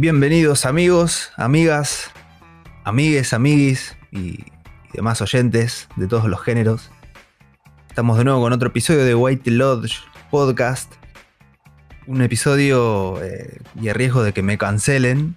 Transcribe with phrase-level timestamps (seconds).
[0.00, 2.10] Bienvenidos amigos, amigas,
[2.84, 4.38] amigues, amiguis y,
[4.94, 6.90] demás oyentes de todos los géneros.
[7.86, 9.98] Estamos de nuevo con otro episodio de White Lodge
[10.30, 10.90] Podcast.
[12.06, 15.36] Un episodio eh, y a riesgo de que me cancelen.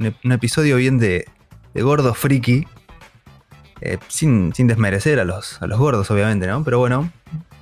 [0.00, 1.28] Un, episodio bien de,
[1.72, 2.66] gordo friki.
[3.82, 6.64] Eh, sin, desmerecer a los, a los gordos, obviamente, ¿no?
[6.64, 7.12] Pero bueno,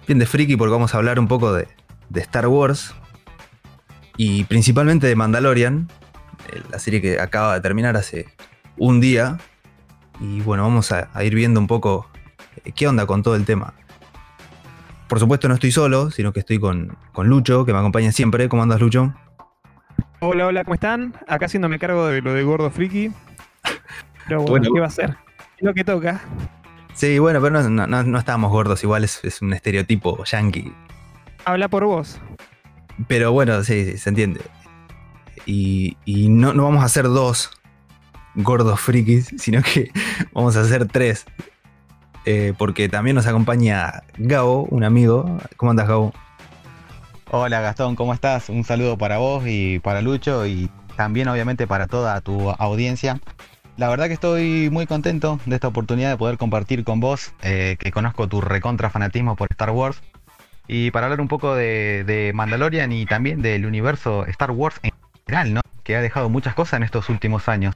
[0.06, 1.68] bien de friki porque vamos a hablar un poco de,
[2.08, 2.94] de Star Wars.
[4.16, 5.90] Y principalmente de Mandalorian,
[6.70, 8.26] la serie que acaba de terminar hace
[8.76, 9.38] un día.
[10.20, 12.08] Y bueno, vamos a, ir viendo un poco
[12.64, 13.74] eh, qué onda con todo el tema.
[15.08, 18.48] Por supuesto no estoy solo, sino que estoy con, Lucho, que me acompaña siempre.
[18.48, 19.14] ¿Cómo andas, Lucho?
[20.20, 21.14] Hola, hola, ¿cómo están?
[21.28, 23.12] Acá haciéndome cargo de lo de Gordo Friki.
[24.26, 25.16] Pero bueno, ¿qué va a ser?
[25.58, 26.22] Es lo que toca.
[26.94, 30.72] Sí, bueno, pero no, no, estábamos gordos, igual es, un estereotipo yankee.
[31.44, 32.20] Habla por vos.
[33.08, 34.40] Pero bueno, sí, sí se entiende.
[35.46, 37.50] Y, no, vamos a hacer dos
[38.34, 39.90] gordos frikis, sino que
[40.32, 41.26] vamos a hacer tres.
[42.26, 45.38] Eh, porque también nos acompaña Gabo, un amigo.
[45.56, 46.12] ¿Cómo andas, Gabo?
[47.30, 48.48] Hola, Gastón, ¿cómo estás?
[48.48, 53.20] Un saludo para vos y para Lucho y también obviamente para toda tu audiencia.
[53.76, 57.76] La verdad que estoy muy contento de esta oportunidad de poder compartir con vos, eh,
[57.80, 60.00] que conozco tu recontra fanatismo por Star Wars,
[60.68, 64.92] y para hablar un poco de, de Mandalorian y también del universo Star Wars en
[65.26, 65.60] ¿no?
[65.82, 67.74] Que ha dejado muchas cosas en estos últimos años.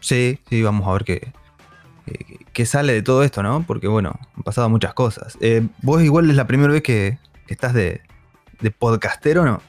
[0.00, 1.32] Sí, sí, vamos a ver qué,
[2.52, 3.64] qué, sale de todo esto, ¿no?
[3.66, 5.38] Porque bueno, han pasado muchas cosas.
[5.40, 8.02] Eh, vos igual es la primera vez que estás de,
[8.60, 9.62] de podcastero, ¿no?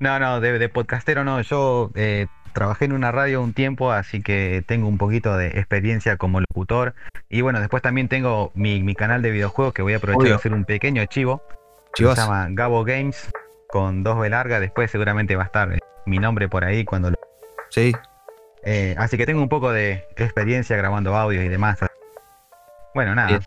[0.00, 1.40] no, no, de, podcastero no.
[1.42, 6.16] Yo eh, trabajé en una radio un tiempo, así que tengo un poquito de experiencia
[6.16, 6.94] como locutor.
[7.28, 10.52] Y bueno, después también tengo mi, canal de videojuegos que voy a aprovechar de hacer
[10.52, 11.42] un pequeño chivo.
[11.94, 13.30] Se llama Gabo Games
[13.70, 17.16] con dos B larga, después seguramente va a estar mi nombre por ahí cuando lo...
[17.70, 17.92] Sí.
[18.64, 21.78] Eh, así que tengo un poco de experiencia grabando audios y demás.
[22.94, 23.40] Bueno, nada.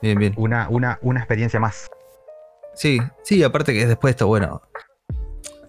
[0.00, 0.34] Bien, bien.
[0.36, 1.88] Una, una, una experiencia más.
[2.74, 4.62] Sí, sí, aparte que después esto, bueno,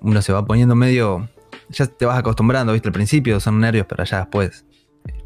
[0.01, 1.29] uno se va poniendo medio...
[1.69, 4.65] Ya te vas acostumbrando, viste, al principio son nervios, pero ya después...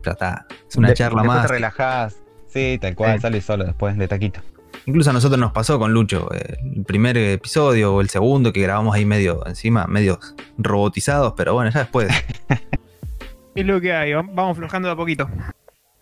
[0.04, 1.44] Ya está, es una charla más.
[1.44, 2.18] te relajás,
[2.48, 4.42] sí, tal cual, sale solo después de taquito.
[4.88, 8.62] Incluso a nosotros nos pasó con Lucho, eh, el primer episodio o el segundo que
[8.62, 12.08] grabamos ahí medio encima, medios robotizados, pero bueno, ya después.
[13.56, 15.30] es lo que hay, vamos flojando de a poquito.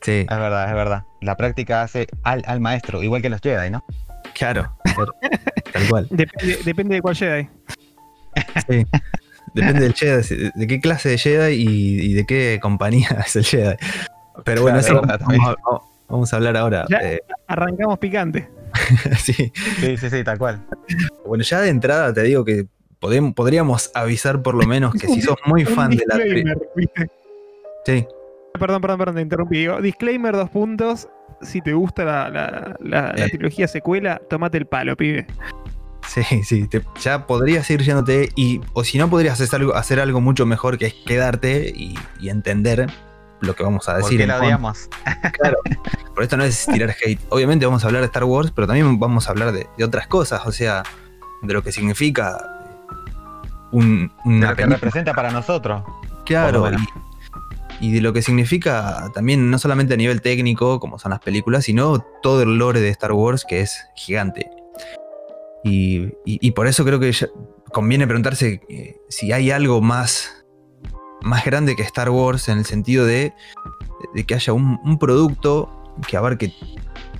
[0.01, 0.27] Sí.
[0.29, 1.03] Es verdad, es verdad.
[1.21, 3.83] La práctica hace al, maestro, igual que los Jedi, ¿no?
[4.35, 4.77] Claro,
[5.73, 6.07] tal cual.
[6.11, 7.49] Depende, de cuál Jedi.
[8.69, 8.85] Sí.
[9.55, 13.77] Depende del Jedi, de qué clase de Jedi y, de qué compañía es el Jedi.
[14.43, 15.01] Pero bueno, eso
[16.07, 16.85] vamos, a, hablar ahora.
[17.01, 17.19] Eh.
[17.47, 18.47] arrancamos picante.
[19.19, 19.51] sí.
[19.79, 20.65] sí, sí, tal cual.
[21.25, 22.67] Bueno, ya de entrada te digo que
[22.99, 26.17] podríamos avisar por lo menos que si sos muy fan de la.
[27.85, 28.05] Sí.
[28.59, 29.67] Perdón, perdón, perdón, te interrumpí.
[29.81, 31.07] disclaimer, dos puntos.
[31.41, 33.29] Si te gusta la, eh.
[33.29, 35.27] trilogía secuela, tomate el palo, pibe.
[36.07, 36.69] Sí, sí,
[37.01, 40.77] ya podrías ir yéndote y, o si no, podrías hacer algo, hacer algo mucho mejor
[40.77, 42.87] que es quedarte y, y entender
[43.45, 44.19] lo que vamos a decir.
[44.19, 44.89] ¿Por la odiamos?
[45.33, 45.57] Claro,
[46.13, 47.19] por esto no es tirar hate.
[47.29, 50.45] Obviamente vamos a hablar de Star Wars, pero también vamos a hablar de, otras cosas,
[50.45, 50.83] o sea,
[51.41, 52.37] de lo que significa
[53.71, 55.83] un, una de lo que representa para nosotros.
[56.25, 56.69] Claro,
[57.81, 61.65] y, de lo que significa también no solamente a nivel técnico, como son las películas,
[61.65, 64.49] sino todo el lore de Star Wars que es gigante.
[65.63, 67.11] Y, por eso creo que
[67.73, 70.44] conviene preguntarse eh, si hay algo más
[71.25, 73.33] más grande que Star Wars en el sentido de,
[74.27, 75.69] que haya un, producto
[76.07, 76.53] que abarque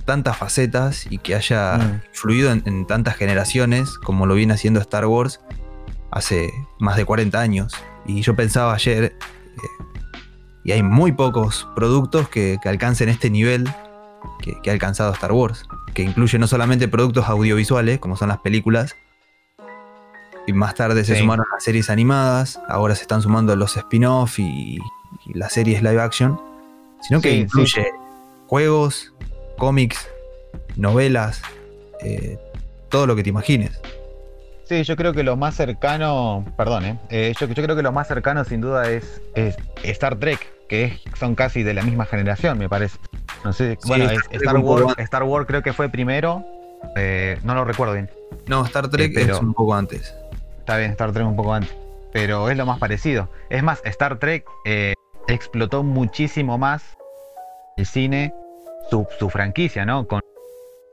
[0.04, 2.02] tantas facetas y que haya mm.
[2.12, 5.40] fluido en, tantas generaciones como lo viene haciendo Star Wars
[6.12, 7.74] hace más de 40 años.
[8.06, 9.16] Y yo pensaba ayer, eh,
[10.62, 13.68] y hay muy pocos productos que, alcancen este nivel
[14.40, 15.64] que, que, ha alcanzado Star Wars,
[15.94, 18.94] que incluye no solamente productos audiovisuales, como son las películas,
[20.46, 24.78] y más tarde se sumaron las series animadas, ahora se están sumando los spin-off y,
[25.34, 26.40] las series live action,
[27.00, 27.84] sino que incluye
[28.46, 29.12] juegos,
[29.58, 30.08] cómics,
[30.76, 31.42] novelas,
[32.00, 32.38] eh,
[32.88, 33.80] todo lo que te imagines.
[34.68, 38.08] Sí, yo creo que lo más cercano, perdón, eh, eh yo, creo que lo más
[38.08, 39.20] cercano sin duda es,
[39.82, 42.98] Star Trek, que son casi de la misma generación, me parece.
[43.44, 46.44] No sé, bueno, Star, Wars, Star Wars creo que fue primero,
[46.96, 48.10] eh, no lo recuerdo bien.
[48.46, 50.14] No, Star Trek es un poco antes.
[50.66, 51.72] Está bien, Star Trek un poco antes.
[52.12, 53.28] Pero es lo más parecido.
[53.50, 54.94] Es más, Star Trek eh,
[55.28, 56.98] explotó muchísimo más
[57.76, 58.34] el cine,
[58.90, 60.08] su, franquicia, ¿no?
[60.08, 60.22] Con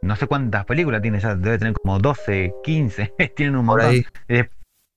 [0.04, 3.96] no sé cuántas películas tiene ya, debe tener como 12, 15, tienen un montón.
[3.96, 4.06] Y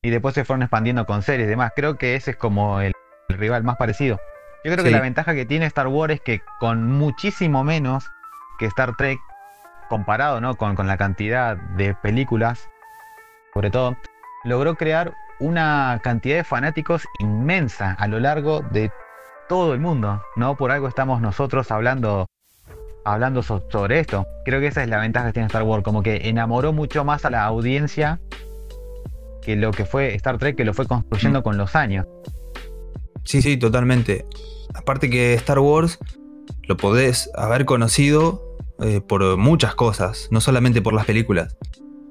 [0.03, 1.73] y después se fueron expandiendo con series y demás.
[1.75, 2.93] Creo que ese es como el,
[3.31, 4.21] rival más parecido.
[4.63, 8.11] Yo creo que la ventaja que tiene Star Wars es que con muchísimo menos
[8.59, 9.19] que Star Trek,
[9.89, 10.57] comparado ¿no?
[10.57, 12.69] con, con la cantidad de películas,
[13.55, 13.97] sobre todo,
[14.47, 18.91] logró crear una cantidad de fanáticos inmensa a lo largo de
[19.49, 20.23] todo el mundo.
[20.37, 22.27] No por algo estamos nosotros hablando
[23.05, 24.27] hablando sobre esto.
[24.45, 27.25] Creo que esa es la ventaja que tiene Star Wars, como que enamoró mucho más
[27.25, 28.21] a la audiencia
[29.43, 32.07] que lo que fue Star Trek, que lo fue construyendo con los años.
[33.25, 34.27] Sí, sí, totalmente.
[34.75, 35.99] Aparte que Star Wars
[36.63, 38.43] lo podés haber conocido
[38.81, 41.57] eh, por muchas cosas, no solamente por las películas.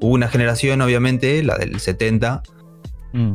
[0.06, 2.44] Hubo una generación, obviamente, la del 70,
[3.14, 3.34] mm.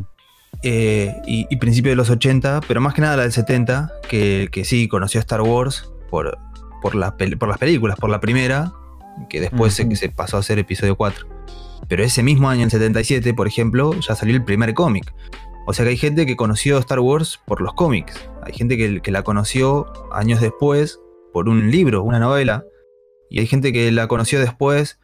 [0.62, 4.64] eh, y, principio de los 80, pero más que nada la del 70, que, que
[4.64, 6.38] sí conoció Star Wars por,
[6.80, 8.72] por, por las películas, por la primera,
[9.28, 11.26] que después se, se, pasó a ser episodio 4.
[11.88, 15.12] Pero ese mismo año, en 77, por ejemplo, ya salió el primer cómic.
[15.66, 18.14] O sea que hay gente que conoció Star Wars por los cómics.
[18.44, 21.00] Hay gente que, que, la conoció años después
[21.32, 22.64] por un libro, una novela.
[23.28, 25.00] Y hay gente que la conoció después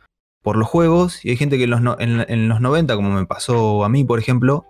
[0.46, 1.24] por los juegos.
[1.24, 4.04] Y hay gente que en los, en, en los 90, como me pasó a mí,
[4.04, 4.64] por ejemplo,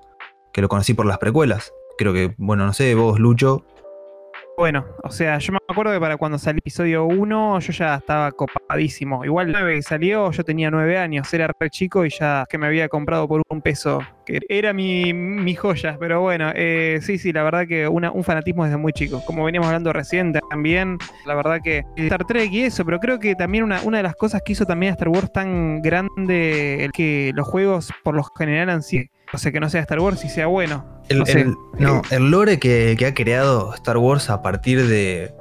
[0.54, 1.70] que lo conocí por las precuelas.
[1.98, 3.62] Creo que, bueno, no sé, vos, Lucho,
[4.56, 7.96] bueno, o sea, yo me acuerdo que para cuando salió el episodio 1 yo ya
[7.96, 9.24] estaba copadísimo.
[9.24, 12.66] Igual 9 que salió, yo tenía 9 años, era re chico y ya que me
[12.66, 15.96] había comprado por un peso, que era mi, mi joya.
[16.00, 19.22] Pero bueno, eh, sí, sí, la verdad que un fanatismo desde muy chico.
[19.26, 23.34] Como veníamos hablando recién también, la verdad que Star Trek y eso, pero creo que
[23.34, 26.92] también una, una de las cosas que hizo también a Star Wars tan grande, el
[26.92, 30.24] que los juegos por lo general han sido o sea, que no sea Star Wars
[30.24, 30.95] y sea bueno.
[31.08, 35.32] El, no, el, lore que, ha creado Star Wars a partir de,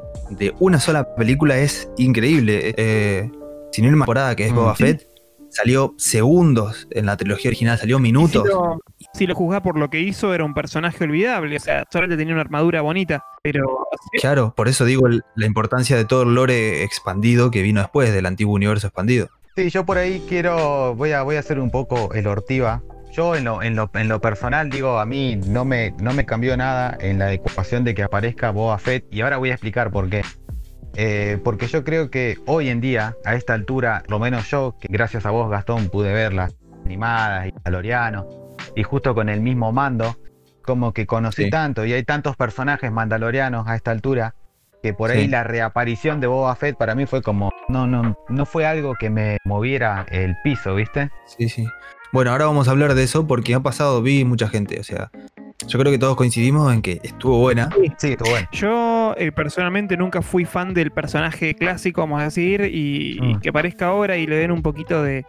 [0.60, 2.74] una sola película es increíble.
[2.78, 3.32] Eh,
[3.72, 4.56] sin una temporada que es mm.
[4.56, 5.08] Boba Fett,
[5.50, 8.44] salió segundos en la trilogía original, salió minutos.
[9.14, 11.56] Si lo, juzgás por lo que hizo, era un personaje olvidable.
[11.56, 13.24] O sea, solamente tenía una armadura bonita.
[13.42, 13.88] Pero.
[14.20, 18.26] Claro, por eso digo la importancia de todo el lore expandido que vino después del
[18.26, 19.30] antiguo universo expandido.
[19.56, 20.96] Sí, yo por ahí quiero.
[20.96, 22.84] Voy a, voy a hacer un poco el ortiva
[23.16, 26.26] yo en lo, en, lo, en lo, personal digo, a mí no me, no me
[26.26, 29.92] cambió nada en la ecuación de que aparezca Boba Fett y ahora voy a explicar
[29.92, 30.24] por qué.
[30.98, 34.88] Eh, porque yo creo que hoy en día, a esta altura, lo menos yo, que
[34.90, 38.28] gracias a vos Gastón pude verlas animadas y Mandaloriano,
[38.76, 40.16] y justo con el mismo mando,
[40.62, 44.36] como que conocí tanto y hay tantos personajes mandalorianos a esta altura,
[44.82, 48.46] que por ahí la reaparición de Boba Fett para mí fue como, no, no, no
[48.46, 51.10] fue algo que me moviera el piso, ¿viste?
[51.26, 51.68] Sí, sí.
[52.16, 55.12] Bueno, ahora vamos a hablar de eso porque ha pasado, vi mucha gente, o sea,
[55.68, 57.70] yo creo que todos coincidimos en que estuvo buena.
[57.98, 58.48] Sí, estuvo buena.
[58.54, 63.40] Yo eh, personalmente nunca fui fan del personaje clásico, vamos a decir, y, mm.
[63.42, 65.26] que aparezca ahora y le den un poquito de,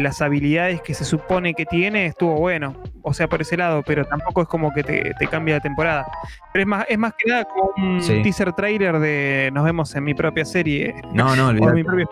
[0.00, 2.74] las habilidades que se supone que tiene, estuvo bueno.
[3.02, 6.06] O sea, por ese lado, pero tampoco es como que te, cambia la temporada.
[6.52, 10.02] Pero es más, es más que nada como un teaser trailer de nos vemos en
[10.02, 10.96] mi propia serie.
[11.12, 12.08] No, no, o mi propio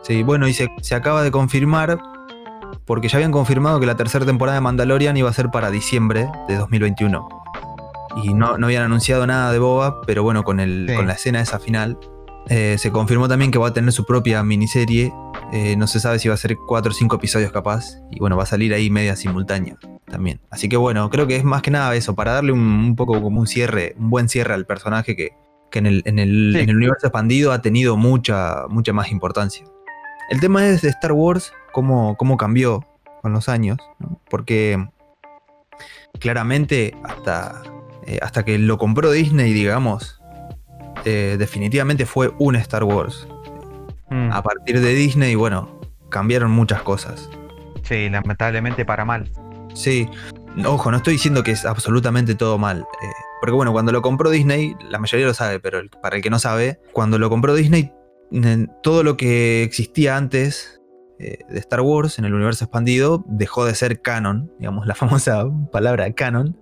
[0.00, 1.98] Sí, bueno, y se, se acaba de confirmar
[2.90, 6.28] porque ya habían confirmado que la tercera temporada de Mandalorian iba a ser para diciembre
[6.48, 7.28] de 2021.
[8.24, 11.40] Y no, no habían anunciado nada de Boba, pero bueno, con, el, con la escena
[11.40, 11.96] esa final,
[12.48, 15.12] eh, se confirmó también que va a tener su propia miniserie.
[15.52, 18.00] Eh, no se sabe si va a ser cuatro o cinco episodios capaz.
[18.10, 19.76] Y bueno, va a salir ahí media simultánea
[20.10, 20.40] también.
[20.50, 23.38] Así que bueno, creo que es más que nada eso, para darle un, poco como
[23.38, 25.30] un cierre, un buen cierre al personaje que,
[25.74, 29.64] en, el, en, el, en, el, universo expandido ha tenido mucha, mucha más importancia.
[30.30, 32.84] El tema es de Star Wars, cómo, cómo cambió
[33.20, 33.78] con los años,
[34.28, 34.88] porque
[36.18, 37.62] claramente hasta,
[38.06, 40.20] eh, hasta que lo compró Disney, digamos,
[41.04, 43.26] eh, definitivamente fue un Star Wars.
[44.10, 44.32] Mm.
[44.32, 47.28] A partir de Disney, bueno, cambiaron muchas cosas.
[47.82, 49.30] Sí, lamentablemente para mal.
[49.74, 50.08] Sí,
[50.64, 52.80] ojo, no estoy diciendo que es absolutamente todo mal.
[52.80, 53.06] Eh,
[53.40, 56.38] porque bueno, cuando lo compró Disney, la mayoría lo sabe, pero para el que no
[56.38, 57.92] sabe, cuando lo compró Disney,
[58.82, 60.79] todo lo que existía antes
[61.20, 65.44] eh, de Star Wars en el universo expandido dejó de ser canon, digamos, la famosa
[65.70, 66.56] palabra canon.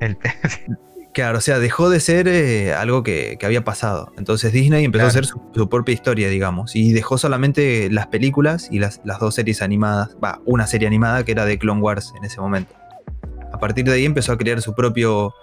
[1.14, 4.12] claro, o sea, dejó de ser eh, algo que, había pasado.
[4.18, 8.80] Entonces Disney empezó a hacer su, propia historia, digamos, y dejó solamente las películas y
[8.80, 12.40] las, dos series animadas, va, una serie animada que era de Clone Wars en ese
[12.40, 12.74] momento.
[13.52, 15.34] A partir de ahí empezó a crear su propio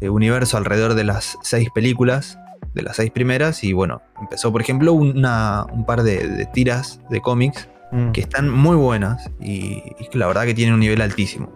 [0.00, 2.38] eh, universo alrededor de las seis películas,
[2.74, 7.22] de las seis primeras, y bueno, empezó, por ejemplo, una, un par de tiras de
[7.22, 8.12] cómics Mm.
[8.12, 9.82] que están muy buenas y,
[10.12, 11.50] la verdad que tienen un nivel altísimo.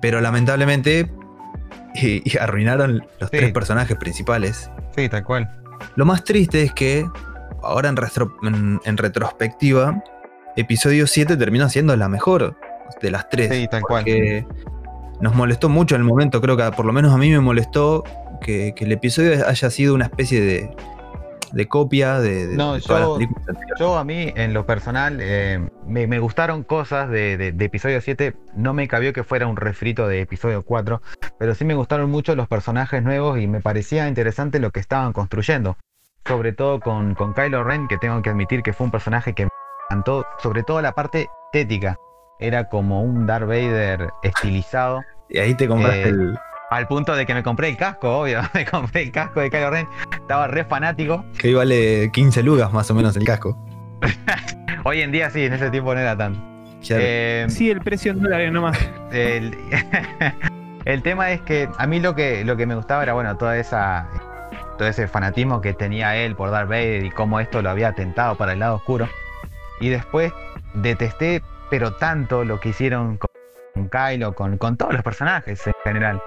[0.00, 1.10] Pero lamentablemente
[1.94, 4.70] y, arruinaron los tres personajes principales.
[4.94, 5.50] Sí, tal cual.
[5.96, 7.08] Lo más triste es que
[7.62, 10.02] ahora en, en, retrospectiva,
[10.56, 12.56] episodio 7 terminó siendo la mejor
[13.00, 13.50] de las tres.
[13.50, 14.46] Sí, tal porque,
[15.20, 18.04] nos molestó mucho en el momento, creo que por lo menos a mí me molestó
[18.42, 20.70] que, que el episodio haya sido una especie de,
[21.54, 23.80] de copia de, de- No, de todas yo- las películas anteriores.
[23.80, 28.00] Yo a mí, en lo personal, eh, me, me gustaron cosas de, de- de episodio
[28.00, 28.34] 7.
[28.54, 31.00] No me cabió que fuera un refrito de episodio 4,
[31.38, 35.12] pero sí me gustaron mucho los personajes nuevos y me parecía interesante lo que estaban
[35.12, 35.76] construyendo.
[36.26, 39.44] Sobre todo con, con Kylo Ren, que tengo que admitir que fue un personaje que
[39.44, 39.50] me
[39.90, 41.96] encantó, sobre todo la parte estética.
[42.40, 45.02] Era como un Darth Vader estilizado.
[45.28, 46.38] Y ahí te compraste Eh, el.
[46.70, 48.40] Al punto de que me compré el casco, obvio.
[48.54, 49.88] Me compré el casco de Kylo Ren.
[50.12, 51.24] Estaba re fanático.
[51.38, 53.56] que ahí vale 15 lugas más o menos el casco.
[54.84, 56.40] Hoy en día sí, en ese tiempo no era tanto.
[56.90, 58.78] Eh, Sí, el precio en dólares nomás.
[59.12, 59.56] el,
[60.84, 63.56] el tema es que a mí lo que, lo que me gustaba era, bueno, toda
[63.56, 64.08] esa,
[64.76, 68.36] todo ese fanatismo que tenía él por Darth Vader y cómo esto lo había atentado
[68.36, 69.08] para el lado oscuro.
[69.80, 70.32] Y después
[70.74, 73.30] detesté, pero tanto lo que hicieron con,
[73.74, 76.20] con Kylo, con, con todos los personajes en general.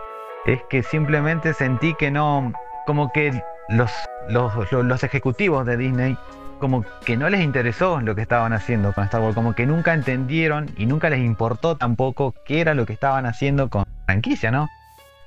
[0.48, 2.54] Es que simplemente sentí que no,
[2.86, 3.92] como que los,
[4.30, 6.18] los, los, ejecutivos de Disney
[6.60, 9.94] como que no les interesó lo que estaban haciendo con Star Wars, como que nunca
[9.94, 14.70] entendieron y nunca les importó tampoco qué era lo que estaban haciendo con franquicia, ¿no?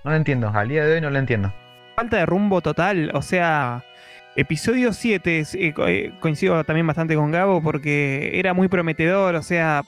[0.04, 1.52] No lo entiendo, al día de hoy no lo entiendo.
[1.96, 3.10] Falta de rumbo total.
[3.12, 3.84] O sea,
[4.36, 9.34] episodio 7, es- eh, eh, coincido también bastante con Gabo porque era muy prometedor.
[9.34, 9.82] O sea,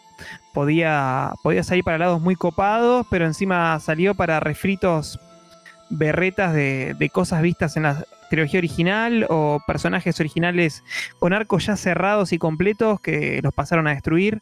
[0.52, 5.18] podía, podía salir para lados muy copados, pero encima salió para refritos
[5.90, 10.82] berretas de, de cosas vistas en la trilogía original o personajes originales
[11.18, 14.40] con arcos ya cerrados y completos que los pasaron a destruir.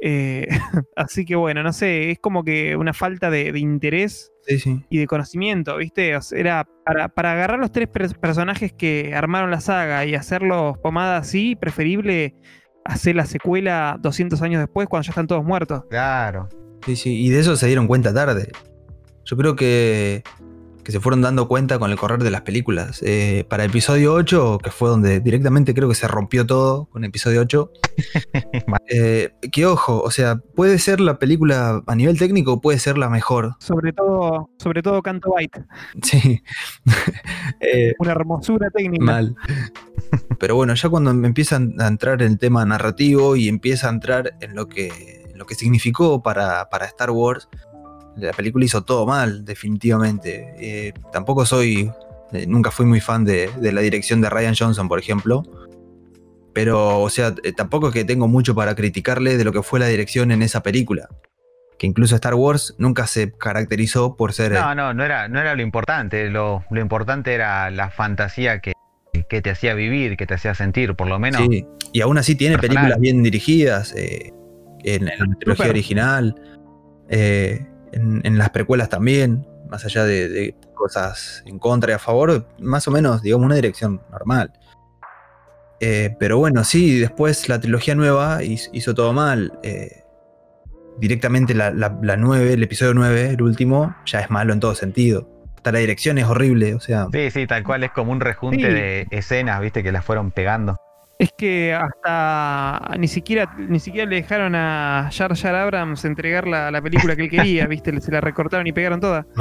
[0.00, 0.48] Eh,
[0.96, 4.84] así que bueno, no sé, es como que una falta de interés Sí, sí.
[4.90, 6.14] y de conocimiento, ¿viste?
[6.16, 10.14] O sea, era para, para agarrar los tres pers- personajes que armaron la saga y
[10.14, 12.34] hacerlos pomada así, preferible
[12.84, 15.84] hacer la secuela 200 años después cuando ya están todos muertos.
[15.90, 16.48] Claro.
[16.84, 18.50] Sí, sí, y de eso se dieron cuenta tarde.
[19.24, 20.22] Yo creo que,
[20.84, 23.00] que se fueron dando cuenta con el correr de las películas.
[23.02, 27.40] Eh, para episodio 8, que fue donde directamente creo que se rompió todo con episodio
[27.42, 27.72] 8,
[28.88, 33.08] eh, que ojo, o sea, puede ser la película a nivel técnico, puede ser la
[33.08, 33.54] mejor.
[33.58, 35.64] Sobre todo, sobre todo Canto Byte.
[36.02, 36.42] Sí.
[37.60, 39.04] Eh, Una hermosura técnica.
[39.04, 39.36] mal.
[40.38, 44.36] Pero bueno, ya cuando empiezan a entrar en el tema narrativo y empieza a entrar
[44.40, 47.48] en lo que, en lo que significó para, para Star Wars,
[48.16, 50.54] la película hizo todo mal, definitivamente.
[50.58, 51.90] Eh, tampoco soy,
[52.32, 55.42] eh, nunca fui muy fan de, de la dirección de Ryan Johnson, por ejemplo.
[56.52, 59.78] Pero, o sea, eh, tampoco es que tengo mucho para criticarle de lo que fue
[59.78, 61.08] la dirección en esa película.
[61.78, 64.52] Que incluso Star Wars nunca se caracterizó por ser...
[64.52, 66.28] No, no, no era, no era lo importante.
[66.28, 68.72] Lo, lo importante era la fantasía que,
[69.28, 71.40] que te hacía vivir, que te hacía sentir, por lo menos.
[71.48, 72.82] Sí, y aún así tiene personal.
[72.82, 74.34] películas bien dirigidas en,
[74.84, 76.34] en la trilogía original,
[77.08, 81.98] eh, en, en las precuelas también, más allá de, de cosas en contra y a
[81.98, 84.52] favor, más o menos, digamos, una dirección normal.
[85.80, 89.58] Eh, pero bueno, sí, después la trilogía nueva hizo, hizo todo mal.
[89.62, 90.02] eh,
[90.98, 94.74] directamente la, la, la 9, el episodio 9, el último, ya es malo en todo
[94.74, 95.26] sentido.
[95.56, 98.66] Hasta la dirección es horrible, o sea, Sí, sí, tal cual es como un rejunte
[98.66, 98.72] Sí.
[98.72, 100.76] de escenas, viste, que las fueron pegando.
[101.20, 106.70] Es que hasta ni siquiera, ni siquiera le dejaron a Jar Jar Abrams entregar la,
[106.70, 108.00] la película que él quería, ¿viste?
[108.00, 109.26] Se la recortaron y pegaron toda.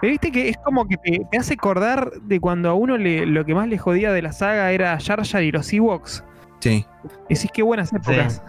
[0.00, 3.26] Pero viste que es como que te, te hace acordar de cuando a uno le,
[3.26, 6.24] lo que más le jodía de la saga era Jar Jar y los Ewoks.
[6.60, 6.86] Sí.
[7.28, 8.42] Decís qué buenas épocas.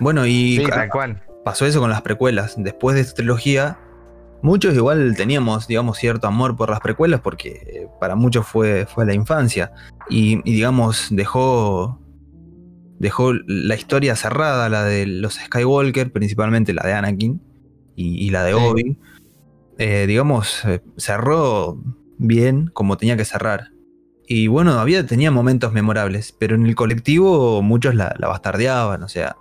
[0.00, 1.22] Bueno, y Sí, tal cual.
[1.44, 2.54] pasó eso con las precuelas.
[2.58, 3.78] Después de esta trilogía,
[4.42, 9.04] muchos igual teníamos, digamos, cierto amor por las precuelas porque eh, para muchos fue, fue
[9.06, 9.72] la infancia.
[10.08, 12.00] Y, y, digamos, dejó,
[12.98, 17.40] dejó la historia cerrada, la de los Skywalker, principalmente la de Anakin
[17.96, 18.58] y, y la de Sí.
[18.60, 18.98] Obi.
[19.78, 21.78] Eh, digamos, eh, cerró
[22.18, 23.70] bien como tenía que cerrar.
[24.26, 29.08] Y bueno, había, tenía momentos memorables, pero en el colectivo muchos la, la bastardeaban, o
[29.08, 29.36] sea,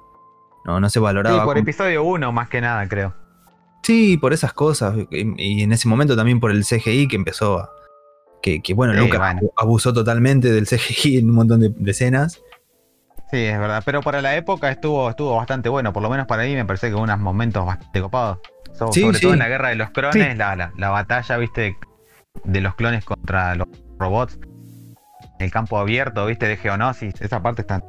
[0.64, 1.44] no, no se Sí, valoraba.
[1.44, 3.14] por como- episodio 1 más que nada, creo.
[3.88, 4.96] Sí, por esas cosas.
[5.12, 7.70] Y, y en ese momento también por el CGI que empezó a.
[8.42, 9.42] Que, que, bueno, Sí, Lucas bueno.
[9.56, 12.42] abusó totalmente del CGI en un montón de, de escenas.
[13.32, 13.82] Sí, es verdad.
[13.86, 15.94] Pero para la época estuvo, estuvo bastante bueno.
[15.94, 18.40] Por lo menos para mí me parece que hubo unos momentos bastante copados.
[18.78, 19.22] So- Sí, sobre sí.
[19.24, 21.78] todo en la guerra de los clones, la, la- la batalla, viste,
[22.44, 23.68] de los clones contra los
[23.98, 24.38] robots.
[25.40, 27.20] El campo abierto, viste, de Geonosis.
[27.22, 27.82] Esa parte está.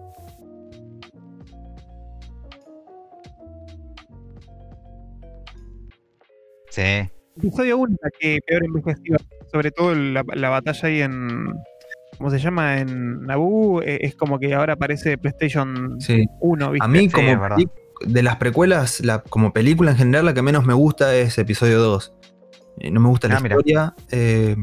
[6.71, 7.09] Sí.
[7.37, 9.17] Episodio 1 la que peor envejeció.
[9.53, 11.55] Sobre todo la, la batalla ahí en.
[12.19, 12.79] ¿Cómo se llama?
[12.79, 13.81] En Naboo.
[13.83, 16.27] eh, Es como que ahora parece PlayStation Sí.
[16.41, 16.85] 1, ¿viste?
[16.85, 17.57] A mí, Sí, como,
[18.07, 21.79] de las precuelas, la, como película en general, la que menos me gusta es episodio
[21.81, 22.13] 2.
[22.81, 23.55] Eh, no me gusta la Ah, mira.
[23.57, 23.95] historia.
[24.11, 24.57] eh,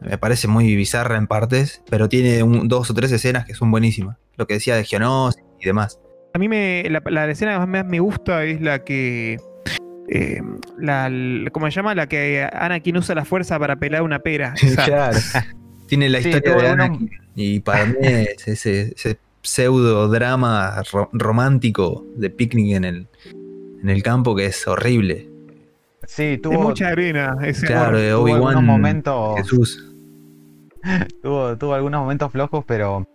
[0.00, 3.70] me parece muy bizarra en partes, pero tiene un- dos o tres escenas que son
[3.70, 4.16] buenísimas.
[4.36, 6.00] Lo que decía de Geonosis y demás.
[6.32, 9.36] A mí me, la, la escena que más me gusta es la que.
[10.10, 10.42] Eh,
[10.78, 11.94] la, la- ¿Cómo se llama?
[11.94, 14.54] La que Anakin usa la fuerza para pelar una pera.
[14.84, 15.16] Claro.
[15.86, 17.10] Tiene la historia de Anakin.
[17.34, 23.08] Y para mí es ese, ese pseudo drama ro- romántico de picnic en el,
[23.82, 25.28] en el campo que es horrible.
[26.06, 27.36] Sí, tuvo, mucha arena.
[27.42, 28.40] Ese Claro, de tuvo Obi-Wan.
[28.40, 29.86] algunos momentos, Jesús.
[31.22, 33.06] tuvo, tuvo algunos momentos flojos, pero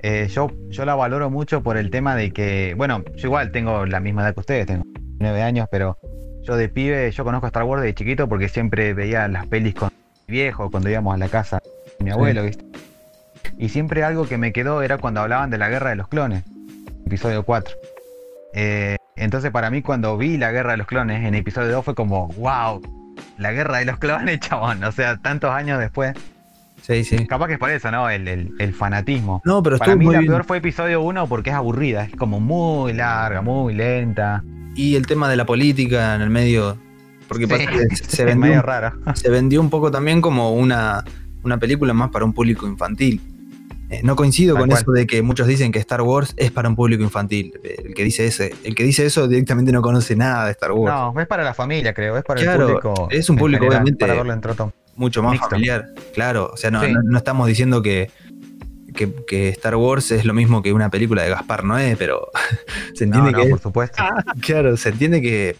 [0.00, 3.84] eh, yo, yo la valoro mucho por el tema de que, bueno, yo igual tengo
[3.86, 4.84] la misma edad que ustedes, tengo
[5.18, 5.98] nueve años, pero
[6.48, 9.90] yo de pibe, yo conozco Star Wars de chiquito porque siempre veía las pelis con
[10.26, 11.60] mi viejo cuando íbamos a la casa
[11.98, 12.64] de mi abuelo, ¿viste?
[13.58, 16.44] Y siempre algo que me quedó era cuando hablaban de la guerra de los clones,
[17.04, 17.76] episodio 4.
[18.54, 21.94] Eh, entonces para mí cuando vi la guerra de los clones en episodio 2 fue
[21.94, 22.80] como, wow,
[23.36, 24.82] la guerra de los clones, chabón.
[24.84, 26.14] O sea, tantos años después.
[26.80, 27.26] Sí, sí.
[27.26, 28.08] Capaz que es por eso, ¿no?
[28.08, 29.42] El, el- el fanatismo.
[29.44, 30.32] No, pero Para mí muy la bien.
[30.32, 34.42] peor fue episodio 1 porque es aburrida, es como muy larga, muy lenta.
[34.78, 36.78] Y el tema de la política en el medio.
[37.26, 38.92] Porque Sí, pasa que se es vendió, medio un- raro.
[39.14, 41.04] se vendió un poco también como una,
[41.42, 43.20] una película más para un público infantil.
[43.90, 44.82] Eh, no coincido Tal con cual.
[44.82, 47.52] eso de que muchos dicen que Star Wars es para un público infantil.
[47.64, 50.72] Eh, El que dice ese, el que dice eso directamente no conoce nada de Star
[50.72, 50.94] Wars.
[50.94, 53.08] No, es para la familia, creo, es para Claro, el público.
[53.10, 54.72] es un público, general, obviamente, Para verlo en troto.
[54.96, 55.50] Mucho más Mixto.
[55.50, 55.86] familiar.
[56.14, 56.92] Claro, o sea, no, Sí.
[56.92, 58.10] no, no estamos diciendo que,
[58.98, 62.28] que, que Star Wars es lo mismo que una película de Gaspar Noé, pero
[62.94, 64.02] se entiende no, que por supuesto.
[64.40, 65.56] Claro, se entiende que,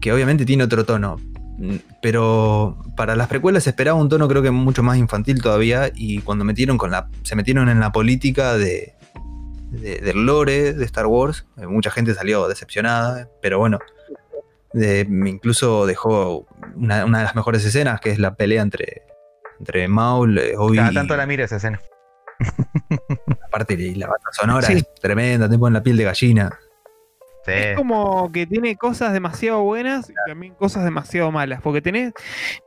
[0.00, 1.18] que obviamente tiene otro tono.
[2.00, 5.90] Pero para las precuelas se esperaba un tono creo que mucho más infantil todavía.
[5.94, 7.08] Y cuando metieron con la.
[7.24, 8.94] se metieron en la política de,
[9.72, 11.46] de- del lore de Star Wars.
[11.56, 13.28] eh, Mucha gente salió decepcionada.
[13.42, 13.78] Pero bueno.
[14.72, 19.02] de- incluso dejó una, una de las mejores escenas, que es la pelea entre,
[19.58, 21.80] entre Maul, eh, Obi Cada tanto la miro esa escena.
[23.48, 24.74] aparte y la banda sonora Sí.
[24.74, 26.58] es tremenda, te pone la piel de gallina.
[27.44, 27.52] Sí.
[27.54, 31.62] Es como que tiene cosas demasiado buenas y también cosas demasiado malas.
[31.62, 32.12] Porque tenés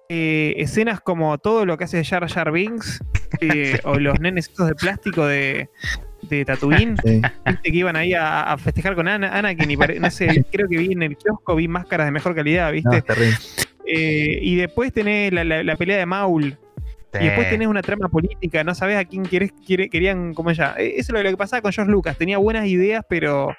[0.09, 2.99] eh, escenas como todo lo que hace Jar Jar Binks
[3.41, 5.69] eh, o los nenes estos de plástico de,
[6.23, 6.95] de Tatooine.
[7.03, 7.21] Sí.
[7.45, 10.67] Viste que iban ahí a, a festejar con Ana, Anakin y pare- no sé, creo
[10.67, 13.03] que vi en el kiosco, vi máscaras de mejor calidad, ¿viste?
[13.85, 16.57] Eh, y después tenés la, la- la pelea de Maul.
[17.13, 17.19] Sí.
[17.21, 20.75] Y después tenés una trama política, no sabés a quién querés, quiere- querían, como ella.
[20.77, 23.53] Eh, Eso es lo que pasaba con George Lucas, tenía buenas ideas, pero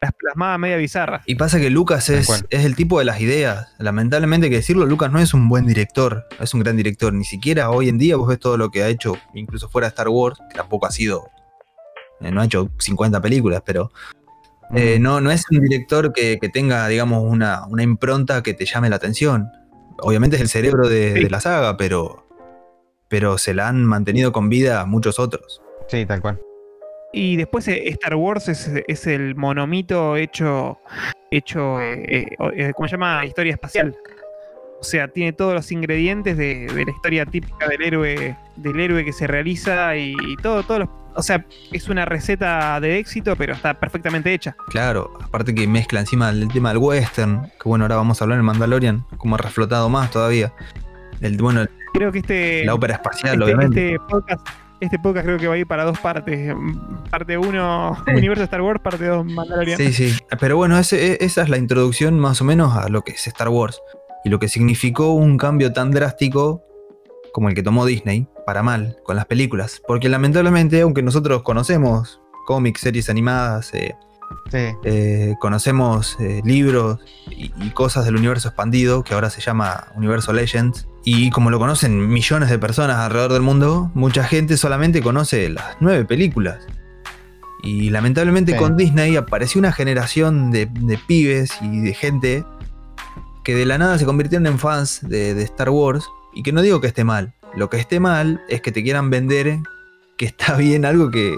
[0.00, 1.22] las plasmaba media bizarras.
[1.26, 3.74] Y pasa que Lucas es, es el tipo de las ideas.
[3.78, 7.12] Lamentablemente hay que decirlo, Lucas no es un buen director, no es un gran director.
[7.12, 9.90] Ni siquiera hoy en día vos ves todo lo que ha hecho, incluso fuera de
[9.90, 11.28] Star Wars, que tampoco ha sido,
[12.20, 13.90] eh, no ha hecho 50 películas, pero
[14.74, 15.02] eh, Mm.
[15.02, 18.88] no, no es un director que, que tenga, digamos, una, una impronta que te llame
[18.88, 19.48] la atención.
[20.00, 21.24] Obviamente es el cerebro de, Sí.
[21.24, 22.27] de la saga, pero,
[23.08, 25.62] pero se la han mantenido con vida muchos otros.
[25.88, 26.40] Sí, tal cual.
[27.12, 30.78] Y después eh, Star Wars es, es el monomito hecho,
[31.30, 33.24] hecho eh, eh, eh, ¿cómo se llama?
[33.24, 33.96] Historia espacial.
[34.80, 39.04] O sea, tiene todos los ingredientes de, de la historia típica del héroe, del héroe
[39.04, 43.34] que se realiza y, y todo, todos los- o sea, es una receta de éxito,
[43.34, 44.54] pero está perfectamente hecha.
[44.68, 48.38] Claro, aparte que mezcla encima el tema del western, que bueno, ahora vamos a hablar
[48.38, 50.52] en Mandalorian, como ha reflotado más todavía.
[51.20, 51.66] El, bueno,
[51.98, 53.94] Creo que este, la ópera espacial, este, obviamente.
[53.94, 54.48] este podcast,
[54.80, 56.54] este podcast creo que va a ir para dos partes.
[57.10, 58.12] Parte 1, Sí.
[58.12, 59.76] Universo Star Wars, parte 2, Mandalorian.
[59.78, 60.16] Sí, sí.
[60.40, 63.26] Pero bueno, ese- e- esa es la introducción más o menos a lo que es
[63.26, 63.80] Star Wars.
[64.24, 66.62] Y lo que significó un cambio tan drástico
[67.32, 69.80] como el que tomó Disney, para mal, con las películas.
[69.86, 73.94] Porque lamentablemente, aunque nosotros conocemos cómics, series animadas, eh,
[74.50, 74.58] Sí.
[74.84, 76.98] eh, conocemos eh, libros
[77.30, 81.58] y, y cosas del universo expandido, que ahora se llama Universo Legends, y como lo
[81.58, 86.58] conocen millones de personas alrededor del mundo, mucha gente solamente conoce las nueve películas.
[87.62, 88.58] Y lamentablemente Sí.
[88.58, 92.44] con Disney apareció una generación de, de pibes y de gente
[93.44, 96.62] que de la nada se convirtieron en fans de, de Star Wars, y que no
[96.62, 99.58] digo que esté mal, lo que esté mal es que te quieran vender
[100.18, 101.36] que está bien algo que,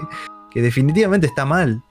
[0.51, 1.81] que definitivamente está mal.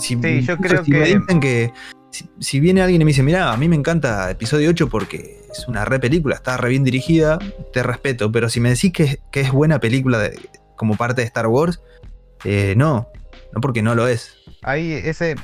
[0.00, 1.72] Si, Sí, yo creo si me que- dicen que
[2.10, 5.40] si, si viene alguien y me dice, mira, a mí me encanta episodio 8 porque
[5.52, 7.38] es una re película, está re bien dirigida,
[7.72, 10.38] te respeto, pero si me decís que, es- que es buena película de-
[10.76, 11.80] como parte de Star Wars,
[12.44, 13.06] eh, no,
[13.52, 14.36] no porque no lo es.
[14.62, 15.36] Ahí ese,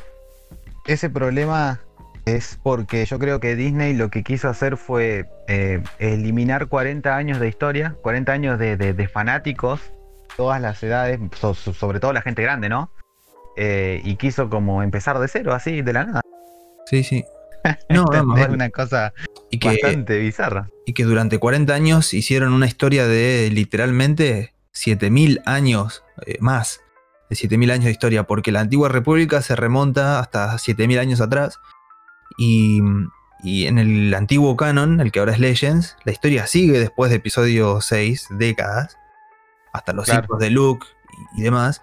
[0.86, 1.80] ese problema
[2.24, 7.38] es porque yo creo que Disney lo que quiso hacer fue eh, eliminar 40 años
[7.38, 9.80] de historia, 40 años de, de- de fanáticos,
[10.36, 12.90] todas las edades, so- so- sobre todo la gente grande, ¿no?
[13.56, 16.20] Eh, y quiso como empezar de cero, así, de la nada.
[16.86, 17.24] Sí, sí.
[17.88, 19.12] No, no, más es una cosa
[19.50, 20.68] Y que, bastante bizarra.
[20.84, 26.80] y que durante 40 años hicieron una historia de literalmente 7000 años eh, más.
[27.28, 31.58] De 7000 años de historia, porque la antigua república se remonta hasta 7000 años atrás.
[32.38, 32.80] Y,
[33.42, 37.16] y en el antiguo canon, el que ahora es Legends, la historia sigue después de
[37.16, 38.96] episodio 6, décadas,
[39.72, 40.24] hasta los Claro.
[40.26, 40.86] hijos de Luke
[41.36, 41.82] y, y demás.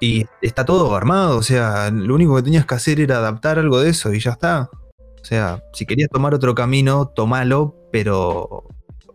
[0.00, 3.80] Y está todo armado, o sea, lo único que tenías que hacer era adaptar algo
[3.80, 4.68] de eso y ya está.
[4.98, 8.64] O sea, si querías tomar otro camino, tomalo, pero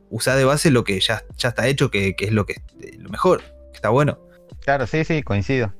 [0.09, 2.55] usa de base lo que ya, ya está hecho, que, que es lo que
[2.97, 4.19] lo mejor, que está bueno.
[4.61, 5.71] Claro, sí, sí, coincido.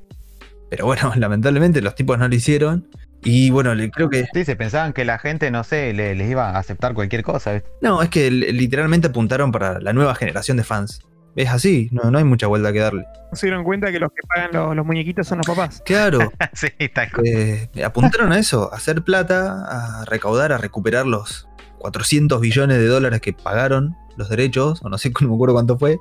[0.70, 2.88] Pero bueno, lamentablemente los tipos no lo hicieron.
[3.24, 4.26] Y bueno, le- creo que.
[4.34, 7.62] Sí, se pensaban que la gente, no sé, le- les iba a aceptar cualquier cosa.
[7.82, 11.02] No, es que li- literalmente apuntaron para la nueva generación de fans.
[11.36, 13.06] Es así, no, no hay mucha vuelta que darle.
[13.32, 15.82] No se dieron cuenta que los que pagan los, los muñequitos son los papás.
[15.86, 16.68] Claro, sí,
[17.14, 17.26] cual.
[17.26, 21.48] eh, apuntaron a eso, a hacer plata, a recaudar, a recuperar los
[21.80, 25.78] 400 billones de dólares que pagaron los derechos, o no sé, no me acuerdo cuánto
[25.78, 26.00] fue.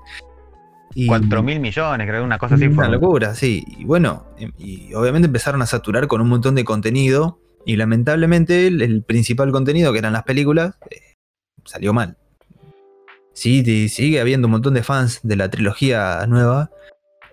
[0.92, 2.88] Y, 4 mil millones, creo, una cosa así Una fue.
[2.88, 3.64] locura, sí.
[3.78, 4.26] Y bueno,
[4.58, 7.38] y y obviamente empezaron a saturar con un montón de contenido.
[7.64, 11.14] Y lamentablemente el, el principal contenido, que eran las películas, eh,
[11.64, 12.16] salió mal.
[13.40, 16.68] Sí, sigue habiendo un montón de fans de la trilogía nueva,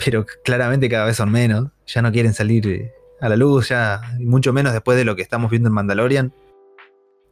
[0.06, 1.68] pero claramente cada vez son menos.
[1.86, 5.18] Ya no quieren salir eh, a la luz, ya, y mucho menos después de lo
[5.18, 6.34] que estamos viendo en Mandalorian.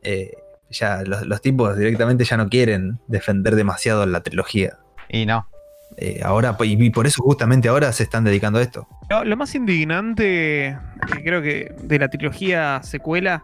[0.02, 0.34] Eh,
[0.70, 4.78] ya los, los tipos directamente ya no quieren defender demasiado la trilogía.
[5.08, 5.48] Y no.
[5.96, 8.90] Eh, ahora, y por eso justamente ahora se están dedicando a esto.
[9.10, 10.78] Lo, lo más indignante,
[11.14, 13.42] que creo que de la trilogía secuela,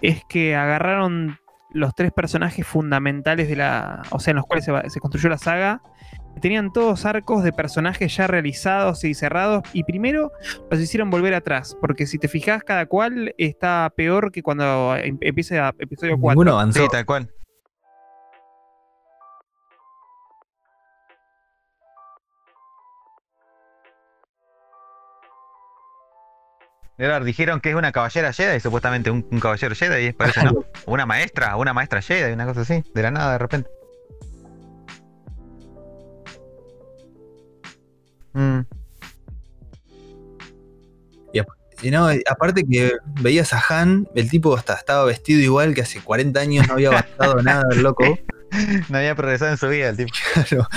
[0.00, 1.38] es que agarraron
[1.74, 4.02] los tres personajes fundamentales de la.
[4.10, 5.82] O sea, en los cuales se, va- se construyó la saga.
[6.40, 9.62] Tenían todos arcos de personajes ya realizados y cerrados.
[9.72, 10.32] Y primero
[10.70, 11.76] los hicieron volver atrás.
[11.80, 16.30] Porque si te fijas, cada cual está peor que cuando em- empieza episodio 4.
[16.34, 16.80] Ninguno avanzó.
[16.82, 17.30] Sí, tal cual.
[26.98, 30.64] Dijeron que es una caballera Jedi, supuestamente un, un caballero Jedi, y parece, ¿no?
[30.86, 33.70] Una maestra, una maestra Jedi, una cosa así, de la nada de repente.
[38.34, 38.62] Mm,
[41.82, 46.00] Y no, aparte que veías a Han, el tipo hasta estaba vestido igual que hace
[46.00, 48.04] 40 años, no había avanzado nada, el loco.
[48.88, 50.12] no había progresado en su vida el tipo.
[50.48, 50.68] Claro.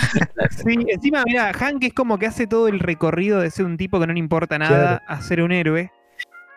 [0.50, 4.00] Sí, encima, mira, Hank es como que hace todo el recorrido de ser un tipo
[4.00, 5.92] que no le importa nada a ser un héroe.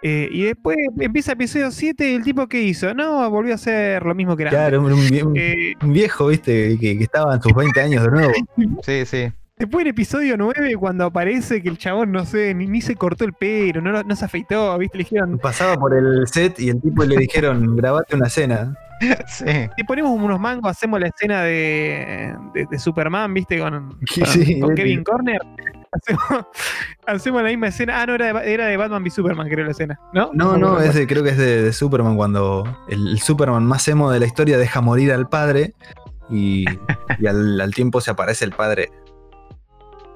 [0.03, 4.05] Eh, y después empieza episodio 7 y el tipo que hizo, no, volvió a hacer
[4.05, 4.51] lo mismo que era.
[4.51, 8.11] Claro, un, un Eh, un viejo, viste, que, que estaba en sus 20 años de
[8.11, 8.33] nuevo.
[8.85, 9.33] Sí, sí.
[9.57, 13.25] después en episodio 9, cuando aparece que el chabón, no sé, ni, ni se cortó
[13.25, 14.99] el pelo, no, no se afeitó, ¿viste?
[14.99, 18.75] Le dijeron, Pasaba por el set y el tipo le dijeron, grabate una escena.
[19.29, 19.45] Sí.
[19.77, 23.59] te ponemos unos mangos, hacemos la escena de, de- de Superman, ¿viste?
[23.61, 24.83] Con, Sí, con- sí, con vete.
[24.83, 25.41] Kevin Corner.
[25.92, 26.46] Hacemos,
[27.07, 28.03] hacemos la misma escena.
[28.03, 30.31] Ah, no, era de, era de Batman v Superman, creo la escena, ¿no?
[30.35, 33.87] No, no, es de- creo que es de, de Superman cuando el, el Superman más
[33.88, 35.74] emo de la historia deja morir al padre
[36.31, 36.64] y,
[37.18, 38.90] y al, al tiempo se aparece el padre.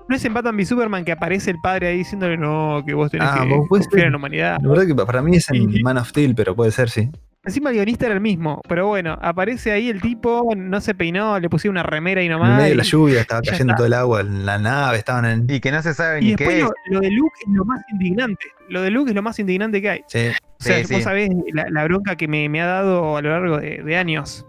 [0.08, 3.10] ¿No es en Batman v Superman que aparece el padre ahí diciéndole no, que vos
[3.10, 4.04] tenés Ah, que vos confiar ser.
[4.06, 4.58] en la humanidad?
[4.60, 7.10] La verdad que para mí es en Y- Man of Steel, pero puede ser, sí.
[7.44, 11.40] Encima el guionista era el mismo, pero bueno, aparece ahí el tipo, no se peinó,
[11.40, 12.56] le pusieron una remera y En nomás.
[12.56, 15.46] medio de la lluvia, estaba cayendo todo el agua en la nave, estaban en...
[15.48, 16.62] Y que no se sabe y ni después qué es.
[16.62, 18.46] lo, lo de Luke es lo más indignante.
[18.68, 20.04] Lo de Luke es lo más indignante que hay.
[20.06, 20.28] Sí.
[20.28, 21.02] O sea, Sí, vos sí.
[21.02, 24.46] sabés la, la bronca que me, me ha dado a lo largo de, de años.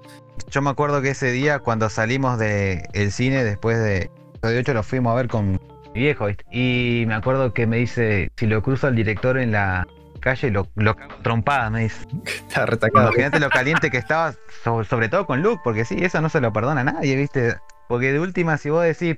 [0.52, 4.84] Yo me acuerdo que ese día cuando salimos del cine después de episodio 8 lo
[4.84, 5.60] fuimos a ver con mi
[5.96, 6.46] viejo, ¿viste?
[6.52, 9.88] Y me acuerdo que me dice, si lo cruzo al director en la
[10.24, 12.06] calle, lo, lo cago a trompadas, me dice.
[12.26, 13.08] Estaba retacado.
[13.10, 14.34] Imagínate lo caliente que estaba,
[14.64, 17.58] so- sobre todo con Luke, porque sí, eso no se lo perdona a nadie, ¿viste?
[17.90, 19.18] Porque de última, si vos decís,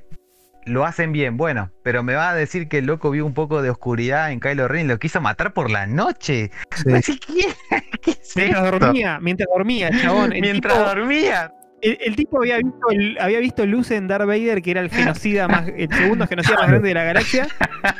[0.65, 3.61] lo hacen bien, bueno, pero me va a decir que el loco vio un poco
[3.61, 6.49] de oscuridad en Kylo Ren, lo quiso matar por la noche.
[6.75, 6.91] Sí.
[6.93, 7.53] Así, ¿Qué,
[8.01, 8.79] ¿Qué es Mientras esto?
[8.79, 10.31] dormía, mientras dormía, chabón.
[10.31, 11.53] Mientras tipo- dormía.
[11.85, 14.89] El, el tipo había visto, el- había visto luz en Darth Vader, que era el
[14.89, 17.47] genocida más, el segundo genocida más grande de la galaxia,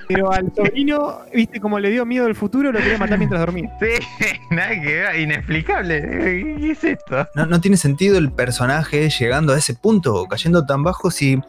[0.07, 3.69] pero al sobrino, viste, como le dio miedo al futuro, lo quería matar mientras dormía.
[3.79, 6.01] Sí, nada que ver, inexplicable.
[6.01, 7.27] ¿Qué es esto?
[7.35, 11.39] No, no tiene sentido el personaje llegando a ese punto, cayendo tan bajo si,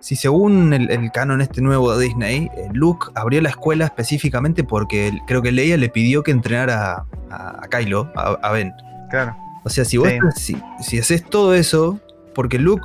[0.00, 4.64] si según el, el canon este nuevo de Disney, eh, Luke abrió la escuela específicamente
[4.64, 8.72] porque el- creo que Leia le pidió que entrenara a, a Kylo, a, a Ben.
[9.10, 9.34] Claro.
[9.64, 10.54] O sea, si vos Sí.
[10.80, 12.00] si, si haces todo eso,
[12.34, 12.82] porque Luke,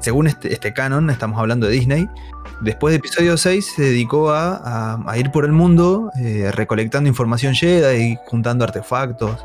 [0.00, 2.08] según este, este canon, estamos hablando de Disney,
[2.62, 7.08] después de episodio 6 se dedicó a, a- a ir por el mundo eh, recolectando
[7.08, 9.44] información Jedi y juntando artefactos.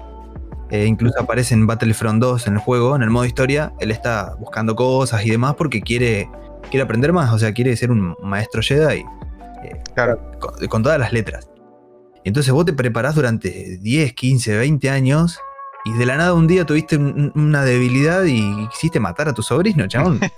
[0.70, 3.74] Eh, incluso aparece en Battlefront 2 en el juego, en el modo historia.
[3.80, 6.28] Él está buscando cosas y demás porque quiere,
[6.72, 9.04] quiere aprender más, o sea, quiere ser un maestro Jedi
[9.64, 10.20] eh, Claro.
[10.40, 11.48] con, con todas las letras.
[12.24, 15.38] Entonces vos te preparás durante 10, 15, 20 años
[15.86, 19.42] y de la nada un día tuviste un- una debilidad y quisiste matar a tu
[19.44, 20.20] sobrino, chabón.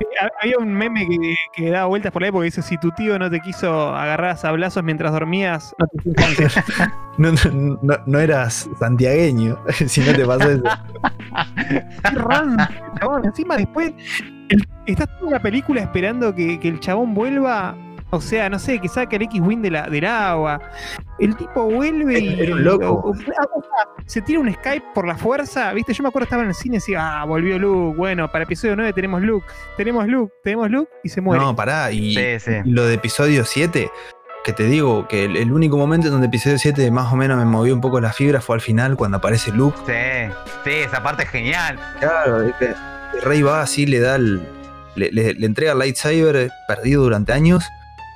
[0.00, 0.06] Sí,
[0.40, 3.18] había un meme que, que daba vueltas por la época que dice: Si tu tío
[3.18, 6.64] no te quiso agarrar a sablazos mientras dormías, no te hizo infancia".
[7.18, 10.62] No, no- no- no eras santiagueño si no te pasó eso.
[11.68, 12.66] Qué random,
[12.98, 13.24] chabón.
[13.26, 13.92] Encima después
[14.48, 17.76] el- estás toda la película esperando que, que el chabón vuelva.
[18.12, 20.60] O sea, no sé, que saque el X-Wing de la, del agua.
[21.18, 22.40] El tipo vuelve y.
[22.40, 22.88] Era un loco.
[22.90, 23.28] o- o- o sea,
[24.06, 25.72] se tira un Skype por la fuerza.
[25.72, 25.92] ¿Viste?
[25.92, 27.96] Yo me acuerdo estaba en el cine y decía, ah, volvió Luke.
[27.96, 29.46] Bueno, para episodio 9 tenemos Luke.
[29.76, 31.42] Tenemos Luke, tenemos Luke y se muere.
[31.42, 31.92] No, pará.
[31.92, 32.52] Y, Sí, sí.
[32.64, 33.90] y lo de episodio 7,
[34.42, 37.38] que te digo que el, el único momento en donde episodio 7 más o menos
[37.38, 39.78] me movió un poco la fibra fue al final cuando aparece Luke.
[39.86, 40.32] Sí,
[40.64, 41.78] sí, esa parte es genial.
[42.00, 42.64] Claro, es que
[43.14, 44.40] el rey va así, le da el.
[44.96, 47.64] Le, le- le entrega el lightsaber perdido durante años.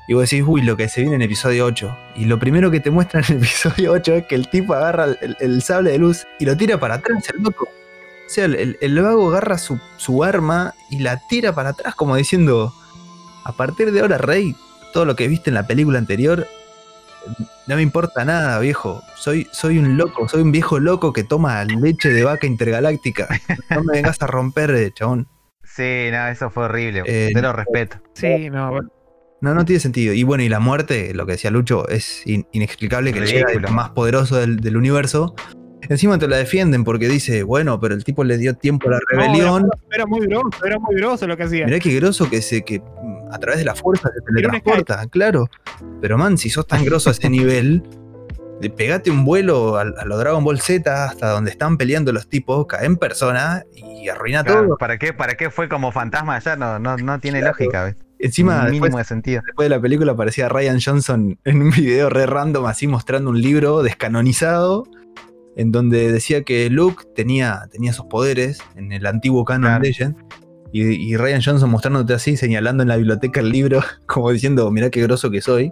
[0.07, 1.97] Y vos decís, uy, lo que se viene en episodio 8.
[2.17, 5.19] Y lo primero que te muestran en episodio 8 es que el tipo agarra el,
[5.23, 7.65] el- el sable de luz y lo tira para atrás, el loco.
[7.65, 11.95] O sea, el, el- el vago agarra su, su arma y la tira para atrás,
[11.95, 12.75] como diciendo:
[13.45, 14.55] A partir de ahora, rey,
[14.93, 16.47] todo lo que viste en la película anterior.
[17.67, 19.03] No me importa nada, viejo.
[19.17, 23.27] Soy, soy un loco, soy un viejo loco que toma leche de vaca intergaláctica.
[23.71, 25.27] No me vengas a romper, eh, chabón.
[25.63, 27.03] Sí, no, eso fue horrible.
[27.07, 27.97] Eh, Te lo respeto.
[28.13, 28.71] Sí, no.
[28.73, 28.91] bueno.
[29.45, 30.15] No, no tiene sentido.
[30.15, 33.43] Y bueno, y la muerte, lo que decía Lucho, es in- inexplicable que el Jedi
[33.45, 33.69] Ridículo.
[33.73, 35.35] más poderoso del, del universo.
[35.87, 39.01] Encima te la defienden porque dice, bueno, pero el tipo le dio tiempo a la
[39.07, 39.65] rebelión.
[39.65, 41.67] No, era, era muy grosso, era muy grosso lo que hacía.
[41.67, 45.51] Mirá qué groso que se que mm, a través de la fuerza se teletransporta, claro.
[46.01, 47.83] Pero man, si sos tan grosso a ese nivel,
[48.63, 52.31] de- pegate un vuelo a, a lo Dragon Ball Z hasta donde están peleando los
[52.31, 54.77] tipos, cae en persona y arruina Claro, todo.
[54.79, 56.57] ¿para, qué, ¿Para qué fue como fantasma allá?
[56.57, 57.57] No, no, no tiene Claro.
[57.59, 57.85] lógica.
[57.85, 57.97] ¿ves?
[58.25, 59.43] Encima, después, de sentido.
[59.45, 63.41] después de la película aparecía Ryan Johnson en un video re random así mostrando un
[63.41, 64.85] libro descanonizado
[65.57, 69.85] en donde decía que Luke tenía, tenía esos poderes en el antiguo canon Claro.
[69.85, 70.17] Legend
[70.73, 74.89] y, y Ryan Johnson mostrándote así, señalando en la biblioteca el libro, como diciendo, mirá
[74.89, 75.71] qué groso que soy.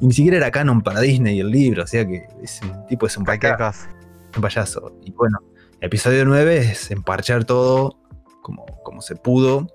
[0.00, 3.16] Y ni siquiera era canon para Disney el libro, o sea que ese tipo es
[3.16, 3.88] un payaso.
[4.36, 4.96] un payaso.
[5.04, 5.38] Y bueno,
[5.80, 7.98] episodio 9 es emparchar todo
[8.40, 9.66] como, como se pudo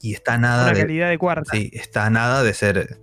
[0.00, 1.50] y está nada Una de, calidad de cuarta.
[1.52, 2.98] Sí, está nada de ser,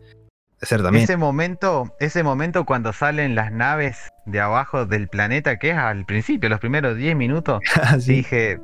[0.60, 1.03] de ser también.
[1.03, 6.05] Ese momento, ese momento cuando salen las naves de abajo del planeta, que es al
[6.05, 7.62] principio, los primeros 10 minutos,
[7.99, 8.13] Sí.
[8.13, 8.60] dije,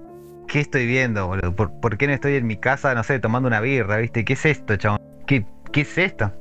[0.48, 1.56] ¿qué estoy viendo, boludo?
[1.56, 4.24] ¿Por, por qué no estoy en mi casa, no sé, tomando una birra, viste?
[4.26, 5.00] ¿Qué es esto, chabón?
[5.28, 6.34] ¿Qué, qué es esto?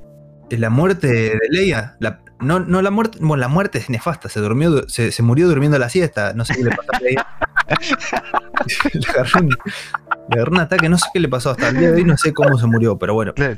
[0.50, 4.40] La muerte de Leia, la- no, no la muerte, bueno, la muerte es nefasta, se
[4.40, 7.26] durmió, du- se, se murió durmiendo la siesta, no sé qué le pasó a Leia.
[10.30, 12.16] le, agarró un, ataque, no sé qué le pasó hasta el día de hoy, no
[12.16, 13.32] sé cómo se murió, pero bueno.
[13.36, 13.56] Le,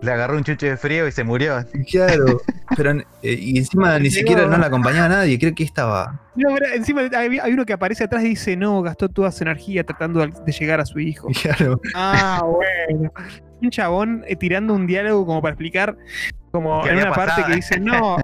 [0.00, 1.64] le agarró un chucho de frío y se murió.
[1.90, 2.40] Claro,
[2.76, 6.20] pero eh, y encima ni siquiera no la acompañaba nadie, creo que estaba.
[6.36, 9.42] No, pero encima hay, hay uno que aparece atrás y dice, no, gastó toda su
[9.42, 11.28] energía tratando de llegar a su hijo.
[11.42, 13.12] Claro, Ah, bueno.
[13.60, 15.96] Un chabón eh, tirando un diálogo como para explicar,
[16.52, 18.18] como ¿Qué en una parte que dice, no,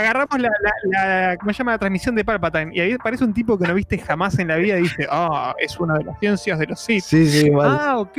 [0.00, 1.72] agarramos la, la, la- ¿cómo se llama?
[1.72, 2.70] La transmisión de Palpatine.
[2.74, 5.54] Y ahí aparece un tipo que no viste jamás en la vida y dice, ah,
[5.58, 7.02] es una de las ciencias de los Sith.
[7.04, 7.78] sí, sí, mal.
[7.80, 8.18] Ah, ok.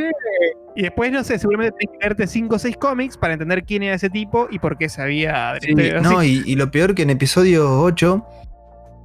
[0.76, 3.84] Y después, no sé, seguramente tenés que leerte 5 o 6 cómics para entender quién
[3.84, 7.10] era ese tipo y por qué sabía Sí, no, y, y lo peor que en
[7.10, 8.26] episodio 8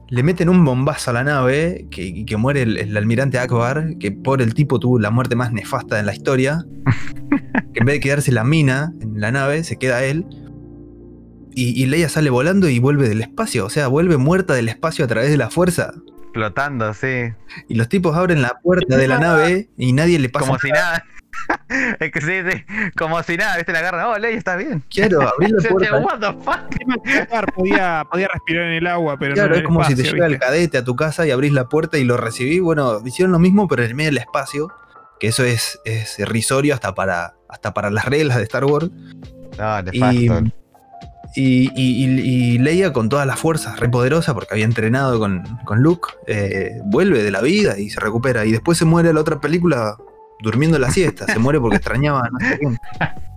[0.09, 3.97] le meten un bombazo a la nave que, y que muere el, el almirante Akbar,
[3.99, 6.65] que por el tipo tuvo la muerte más nefasta en la historia.
[7.75, 10.25] que en vez de quedarse la mina en la nave, se queda él.
[11.57, 15.05] Y, y Leia sale volando y vuelve del espacio, o sea, vuelve muerta del espacio
[15.05, 15.95] a través de la fuerza.
[16.35, 17.33] Flotando, sí.
[17.67, 20.71] Y los tipos abren la puerta de la nave y nadie le pasa Como si
[20.71, 21.03] nada.
[21.99, 22.91] es que sí, sí.
[22.95, 24.11] Como si nada, viste, la agarra.
[24.11, 24.85] Oh, Ley, ¿estás bien?
[24.91, 25.97] Claro, abrir la puerta.
[25.97, 27.55] What the fuck?
[27.55, 30.13] Podía, podía respirar en el agua, pero Claro, no es el como si te espacio,
[30.13, 32.61] llega el cadete a tu casa y abrís la puerta y lo recibís.
[32.61, 34.69] Bueno, hicieron lo mismo, pero en medio del espacio.
[35.19, 38.91] Que eso es, es irrisorio hasta para, hasta para las reglas de Star Wars.
[39.59, 40.53] No, de Y, facto.
[41.37, 42.21] Y, y- y-
[42.55, 46.81] y Leia, con todas las fuerzas, re poderosa, porque había entrenado con, con Luke, eh,
[46.85, 48.45] vuelve de la vida y se recupera.
[48.45, 49.97] Y después se muere la otra película
[50.41, 51.27] durmiendo la siesta.
[51.27, 52.77] Se muere porque extrañaba a no sé quién.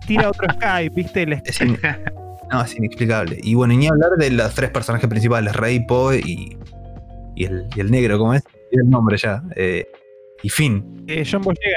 [0.06, 1.22] Tira otro Skype, ¿viste?
[1.22, 1.78] El Es, in-
[2.50, 3.38] no, es inexplicable.
[3.42, 6.56] Y bueno, y ni hablar de los tres personajes principales, Rey, Poe y,
[7.36, 8.42] y, el, y el negro, ¿cómo es?
[8.70, 9.42] Tiene el nombre ya.
[9.56, 9.86] eh,
[10.42, 11.04] y Finn.
[11.06, 11.76] eh, John Boyega.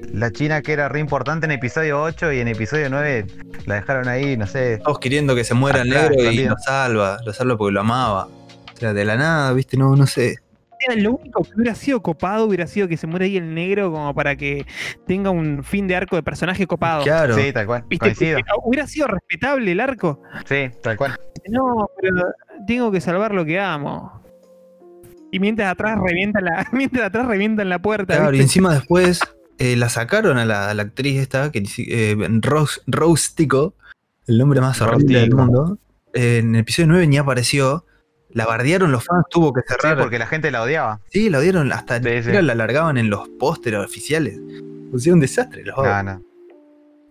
[0.00, 3.26] La China que era re importante en episodio 8 y en episodio 9
[3.66, 4.78] la dejaron ahí, no sé.
[4.78, 6.50] Todos queriendo que se muera el negro y escondido.
[6.50, 8.26] lo salva, lo salva porque lo amaba.
[8.26, 10.36] O sea, de la nada, viste, no, no sé.
[10.96, 14.14] lo único que hubiera sido copado hubiera sido que se muera ahí el negro como
[14.14, 14.66] para que
[15.06, 17.02] tenga un fin de arco de personaje copado.
[17.02, 17.34] Claro.
[17.34, 17.84] Sí, tal cual.
[17.88, 18.06] ¿Viste?
[18.06, 18.40] Coincido.
[18.64, 20.22] Hubiera sido respetable el arco.
[20.46, 21.16] Sí, tal cual.
[21.48, 22.16] No, pero
[22.66, 24.20] tengo que salvar lo que amo.
[25.30, 28.16] Y mientras atrás revientan la, mientras atrás revientan la puerta.
[28.16, 29.20] Claro, y encima después
[29.64, 33.74] eh, la sacaron a la, a la actriz esta, que eh, Rose, Rose Tico,
[34.26, 35.78] el nombre más horrible del mundo.
[36.14, 37.86] Eh, en el episodio 9 ni apareció.
[38.34, 39.98] La bardearon los fans, tuvo que Sí, cerrar.
[39.98, 41.00] porque la gente la odiaba.
[41.10, 42.32] Sí, la dieron hasta Sí, sí.
[42.32, 44.40] la largaban en los pósteres oficiales.
[44.90, 46.22] Pusieron un desastre los No, no.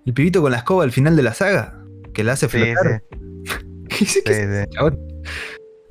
[0.05, 1.77] El pibito con la escoba al final de la saga,
[2.13, 3.03] que la hace Sí, flotar.
[3.11, 3.55] sí,
[3.89, 4.69] ¿Qué sí, es, sí.
[4.71, 4.97] chabón?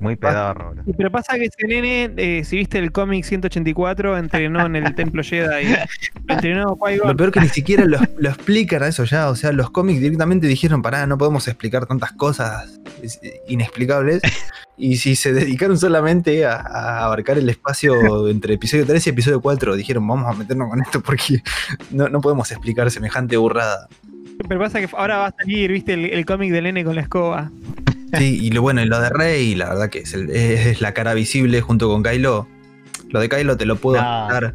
[0.00, 0.82] Muy pedorro, bro.
[0.96, 5.22] Pero pasa que ese nene, eh, si viste el cómic 184, entrenó en el Templo
[5.22, 5.66] Jedi.
[6.26, 6.78] Lo entrenó.
[7.04, 9.28] Lo peor que ni siquiera lo, lo explican a eso ya.
[9.28, 14.22] O sea, los cómics directamente dijeron, pará, no podemos explicar tantas cosas es- inexplicables.
[14.78, 19.40] Y si se dedicaron solamente a, a abarcar el espacio entre episodio 3 y episodio
[19.42, 21.42] 4, dijeron, vamos a meternos con esto porque
[21.90, 23.86] no, no podemos explicar semejante burrada.
[24.48, 27.02] Pero pasa que ahora va a salir, viste, el, el cómic del nene con la
[27.02, 27.50] escoba.
[28.18, 30.92] Sí, y lo bueno, y lo de Rey, la verdad que es, el- es la
[30.94, 32.48] cara visible junto con Kylo.
[33.10, 34.26] Lo de Kylo te lo puedo No.
[34.28, 34.54] aceptar.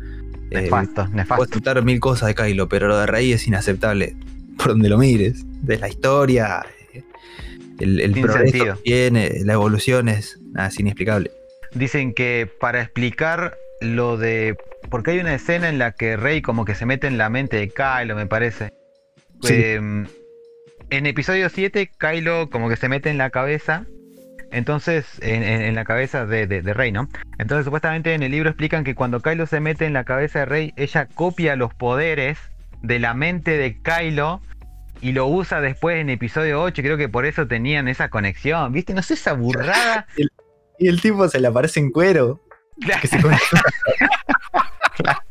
[0.51, 1.43] eh, Nefasto, puedo nefasto.
[1.43, 4.15] aceptar mil cosas de Kylo, pero lo de Rey es inaceptable.
[4.57, 5.43] Por donde lo mires.
[5.63, 7.03] De la historia, eh,
[7.79, 8.75] el, el progreso sentido.
[8.77, 11.31] que tiene, la evolución es, nada, es inexplicable.
[11.73, 14.55] Dicen que para explicar lo de.
[14.89, 17.57] Porque hay una escena en la que Rey como que se mete en la mente
[17.57, 18.71] de Kylo, me parece.
[19.41, 19.53] Sí.
[19.53, 20.05] Eh,
[20.89, 23.85] en episodio 7, Kylo como que se mete en la cabeza.
[24.51, 27.09] Entonces, en, en- en la cabeza de, de- de Rey, ¿no?
[27.39, 30.45] Entonces, supuestamente en el libro explican que cuando Kylo se mete en la cabeza de
[30.45, 32.37] Rey, ella copia los poderes
[32.81, 34.41] de la mente de Kylo
[35.01, 36.81] y lo usa después en episodio 8.
[36.83, 38.93] Creo que por eso tenían esa conexión, ¿viste?
[38.93, 40.07] No sé, esa burrada.
[40.77, 42.41] Y el tipo se le aparece en cuero.
[43.01, 43.37] Que se come-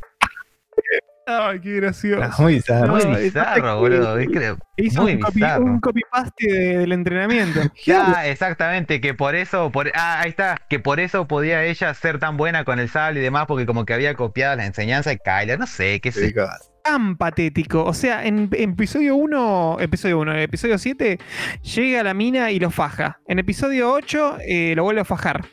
[1.26, 2.42] Ay, qué gracioso.
[2.42, 2.94] Muy bizarro.
[2.96, 4.18] Muy No, bizarro, boludo.
[4.18, 5.64] es que- Hizo muy un, copy, bizarro.
[5.64, 7.60] un copy-paste de- del entrenamiento.
[7.86, 12.18] Ya, exactamente, que por eso, por, ah, ahí está, que por eso podía ella ser
[12.18, 15.18] tan buena con el sable y demás, porque como que había copiado la enseñanza de
[15.18, 16.34] Kyler, no sé, qué sé.
[16.82, 17.84] Tan patético.
[17.84, 21.18] O sea, en, en episodio 1, episodio 1, en episodio 7,
[21.62, 23.20] llega la mina y lo faja.
[23.26, 25.44] En episodio 8, eh, lo vuelve a fajar.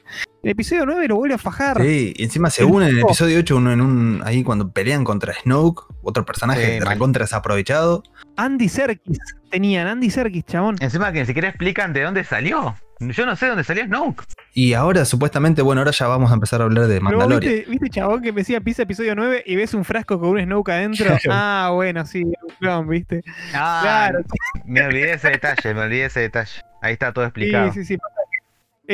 [0.43, 1.79] En episodio 9 lo vuelve a fajar.
[1.81, 4.21] Sí, y encima se El unen en el episodio 8 uno en un.
[4.25, 8.01] ahí cuando pelean contra Snoke, otro personaje Sí, recontra desaprovechado.
[8.37, 9.19] Andy Serkis.
[9.51, 10.77] Tenían Andy Serkis, chabón.
[10.79, 12.75] Encima que ni siquiera explican de dónde salió.
[12.99, 14.23] Yo no sé dónde salió Snoke.
[14.53, 17.53] Y ahora, supuestamente, bueno, ahora ya vamos a empezar a hablar de Pero Mandalorian.
[17.53, 20.39] ¿viste, viste, chabón, que me decía pisa episodio 9 y ves un frasco con un
[20.41, 21.05] Snoke adentro?
[21.21, 21.29] Claro.
[21.31, 23.21] Ah, bueno, sí, un clon, ¿viste?
[23.53, 24.19] Ah, Claro.
[24.65, 26.61] me olvidé ese detalle, me olvidé ese detalle.
[26.83, 27.71] Ahí está todo explicado.
[27.73, 27.97] Sí, sí, sí.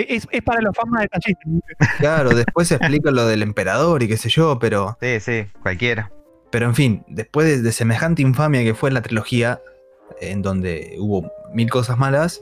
[0.01, 1.43] Es, es para los fans más detallistas.
[1.45, 1.75] ¿viste?
[1.99, 4.97] Claro, después se explica lo del emperador y qué sé yo, pero.
[5.01, 6.11] Sí, sí, cualquiera.
[6.51, 9.59] Pero en fin, después de, de semejante infamia que fue la trilogía,
[10.21, 12.41] en donde hubo mil cosas malas,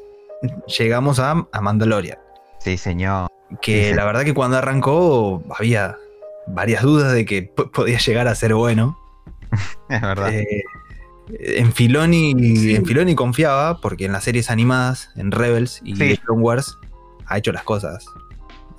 [0.78, 2.18] llegamos a, a Mandalorian.
[2.60, 3.28] Sí, señor.
[3.62, 3.96] Que Sí, sí.
[3.96, 5.98] la verdad que cuando arrancó había
[6.48, 8.98] varias dudas de que podía llegar a ser bueno.
[9.90, 10.34] Es verdad.
[10.34, 10.46] Eh,
[11.40, 12.76] en Filoni, Sí.
[12.76, 16.18] en Filoni confiaba, porque en las series animadas, en Rebels y Sí.
[16.18, 16.78] Clone Wars,
[17.28, 18.06] ha hecho las cosas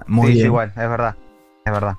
[0.07, 0.47] muy sí, es bien.
[0.47, 1.17] igual, es verdad.
[1.65, 1.95] Es verdad.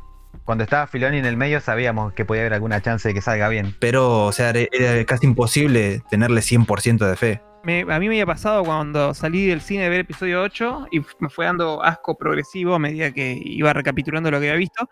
[0.46, 3.50] Cuando estaba Filoni en el medio sabíamos que podía haber alguna chance de que salga
[3.50, 3.76] bien.
[3.80, 7.42] Pero, o sea, era- era casi imposible tenerle 100% de fe.
[7.64, 11.02] Me- a mí me había pasado cuando salí del cine de ver episodio 8 y
[11.20, 14.88] me fue dando asco progresivo a medida que iba recapitulando lo que había visto.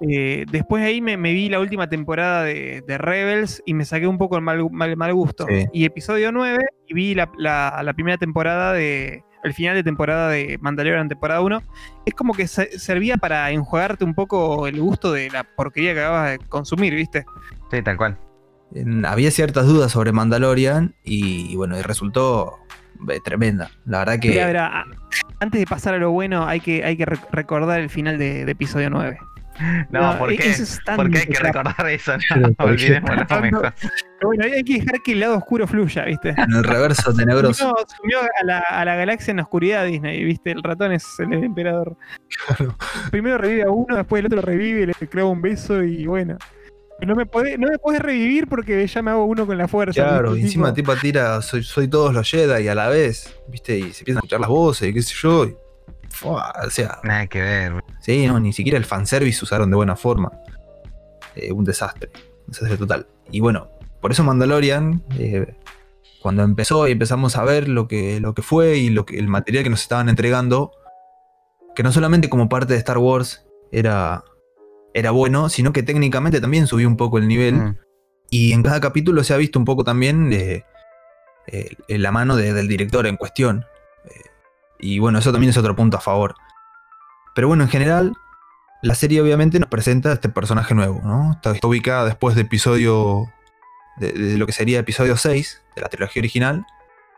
[0.00, 3.84] Eh, después de ahí me, me vi la última temporada de, de Rebels y me
[3.84, 5.46] saqué un poco el mal, mal- mal gusto.
[5.48, 5.66] Sí.
[5.72, 9.22] Y episodio 9 y vi la, la- la primera temporada de.
[9.42, 11.62] El final de temporada de Mandalorian, temporada 1.
[12.06, 16.00] Es como que se- servía para enjuagarte un poco el gusto de la porquería que
[16.00, 17.24] acabas de consumir, ¿viste?
[17.70, 18.18] Sí, tal cual.
[18.74, 22.58] En- había ciertas dudas sobre Mandalorian y, bueno, y resultó
[23.08, 23.70] eh, tremenda.
[23.86, 24.28] La verdad que...
[24.28, 24.84] Mirá, mirá, a-
[25.40, 28.44] antes de pasar a lo bueno, hay que, hay que rec- recordar el final de,
[28.44, 29.18] de episodio 9.
[29.90, 30.48] No, ¿por qué?
[30.50, 32.12] eso es tan ¿Por qué hay que recordar eso?
[32.38, 33.72] No, Tanto- mejor.
[34.18, 36.30] Pero bueno, hay que dejar que el lado oscuro fluya, ¿viste?
[36.30, 37.68] En el reverso tenebroso.
[37.68, 40.50] Sumió, sumió a, la, a la galaxia en la oscuridad Disney, ¿viste?
[40.52, 41.96] El ratón es el emperador.
[42.46, 42.76] Claro.
[43.10, 46.36] Primero revive a uno, después el otro revive, le clava un beso y bueno.
[47.06, 50.02] No me podés, no me podés revivir porque ya me hago uno con la fuerza.
[50.02, 53.78] Claro, y encima Tipo, tipo tira, soy, soy todos los Jedi a la vez, ¿viste?
[53.78, 55.46] Y se empiezan a escuchar las voces y qué sé yo.
[55.46, 55.56] y-
[56.10, 57.84] Fua, o sea, Nada que ver.
[58.00, 60.32] sí, no, ni siquiera el fanservice usaron de buena forma.
[61.36, 62.10] Eh, un desastre,
[62.46, 63.06] un desastre total.
[63.30, 63.68] Y bueno,
[64.00, 65.54] por eso Mandalorian, eh,
[66.20, 69.28] cuando empezó y empezamos a ver lo que, lo que fue y lo que, el
[69.28, 70.72] material que nos estaban entregando,
[71.74, 74.24] que no solamente como parte de Star Wars era
[74.92, 77.54] era bueno, sino que técnicamente también subió un poco el nivel.
[77.54, 77.76] Mm.
[78.30, 80.64] Y en cada capítulo se ha visto un poco también eh,
[81.88, 83.64] la mano de- del director en cuestión.
[84.80, 86.34] Y bueno, eso también es otro punto a favor.
[87.34, 88.14] Pero bueno, en general,
[88.82, 91.32] la serie obviamente nos presenta a este personaje nuevo, ¿no?
[91.32, 93.26] Está, está ubicada después de episodio.
[93.98, 96.64] De, de lo que sería episodio 6 de la trilogía original.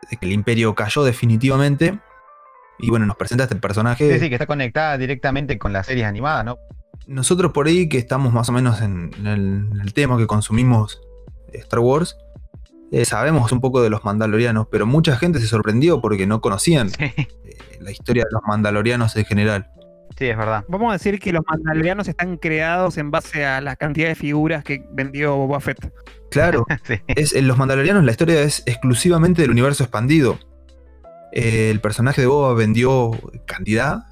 [0.09, 1.99] De que el imperio cayó definitivamente.
[2.79, 4.11] Y bueno, nos presenta a este personaje.
[4.13, 6.57] Sí, sí, que está conectada directamente con las series animadas, ¿no?
[7.07, 10.27] Nosotros por ahí que estamos más o menos en, en el, en el tema que
[10.27, 11.01] consumimos
[11.53, 12.17] Star Wars,
[12.93, 16.89] eh, sabemos un poco de los mandalorianos, pero mucha gente se sorprendió porque no conocían
[16.89, 17.27] Sí, eh,
[17.81, 19.67] la historia de los mandalorianos en general.
[20.17, 20.63] sí, es verdad.
[20.69, 24.63] Vamos a decir que los mandalorianos están creados en base a la cantidad de figuras
[24.63, 25.91] que vendió Boba Fett.
[26.31, 26.95] Claro, Sí.
[27.07, 30.37] es, en los mandalorianos la historia es exclusivamente del universo expandido.
[31.31, 33.11] Eh, el personaje de Boba vendió
[33.47, 34.03] cantidad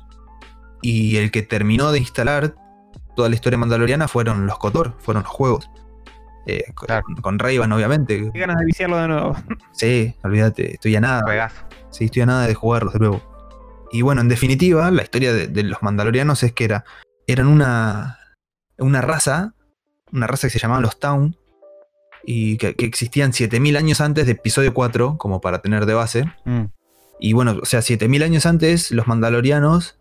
[0.82, 2.56] y el que terminó de instalar
[3.16, 5.70] toda la historia mandaloriana fueron los KOTOR, fueron los juegos.
[6.46, 7.06] Eh, con, Claro.
[7.22, 8.30] con Ray-Ban, obviamente.
[8.34, 9.36] Qué ganas de viciarlo de nuevo.
[9.74, 11.22] Sí, olvídate, estoy a nada.
[11.24, 11.64] Juegazo.
[11.92, 13.22] Sí, estoy a nada de jugarlos de nuevo.
[13.92, 16.86] Y bueno, en definitiva, la historia de, de los mandalorianos es que era,
[17.28, 18.20] eran una,
[18.78, 19.54] una raza,
[20.12, 21.36] una raza que se llamaban los Town,
[22.24, 26.26] y que, que existían 7000 años antes de episodio 4, como para tener de base.
[26.46, 26.66] Mm.
[27.20, 30.00] Y bueno, o sea, 7000 años antes, los mandalorianos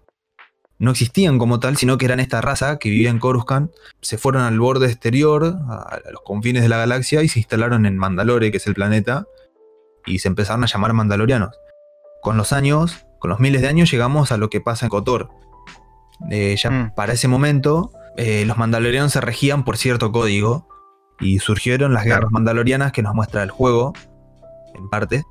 [0.80, 3.70] no existían como tal, sino que eran esta raza que vivía en Coruscant.
[4.00, 7.86] Se fueron al borde exterior, a, a los confines de la galaxia, y se instalaron
[7.86, 9.26] en Mandalore, que es el planeta,
[10.06, 11.54] y se empezaron a llamar mandalorianos.
[12.22, 15.28] Con los años, con los miles de años, llegamos a lo que pasa en Kotor.
[16.30, 16.94] Eh, ya Mm.
[16.94, 20.66] para ese momento, eh, los mandalorianos se regían por cierto código,
[21.20, 23.92] y surgieron las guerras mandalorianas que nos muestra el juego,
[24.74, 25.24] en parte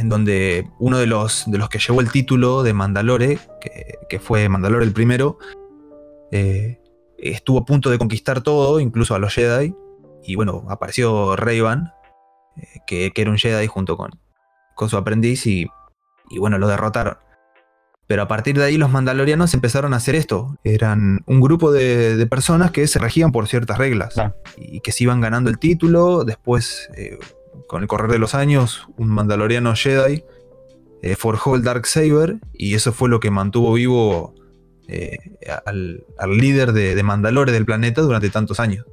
[0.00, 4.18] en donde uno de los, de los que llevó el título de Mandalore, que, que
[4.18, 5.38] fue Mandalore el primero,
[6.32, 6.80] eh,
[7.18, 9.74] estuvo a punto de conquistar todo, incluso a los Jedi,
[10.22, 11.92] y bueno, apareció Ray-Ban,
[12.56, 14.10] eh, que, que era un Jedi junto con,
[14.74, 15.66] con su aprendiz, y,
[16.30, 17.18] y bueno, lo derrotaron.
[18.06, 20.56] Pero a partir de ahí los mandalorianos empezaron a hacer esto.
[20.64, 24.16] Eran un grupo de, de personas que se regían por ciertas reglas
[24.56, 26.24] y que se iban ganando el título.
[26.24, 27.18] Después, eh,
[27.66, 30.24] con el correr de los años, un mandaloriano Jedi
[31.02, 34.34] eh, forjó el Dark Saber y eso fue lo que mantuvo vivo
[34.88, 35.18] eh,
[35.66, 38.84] al, al líder de, de Mandalore del planeta durante tantos años.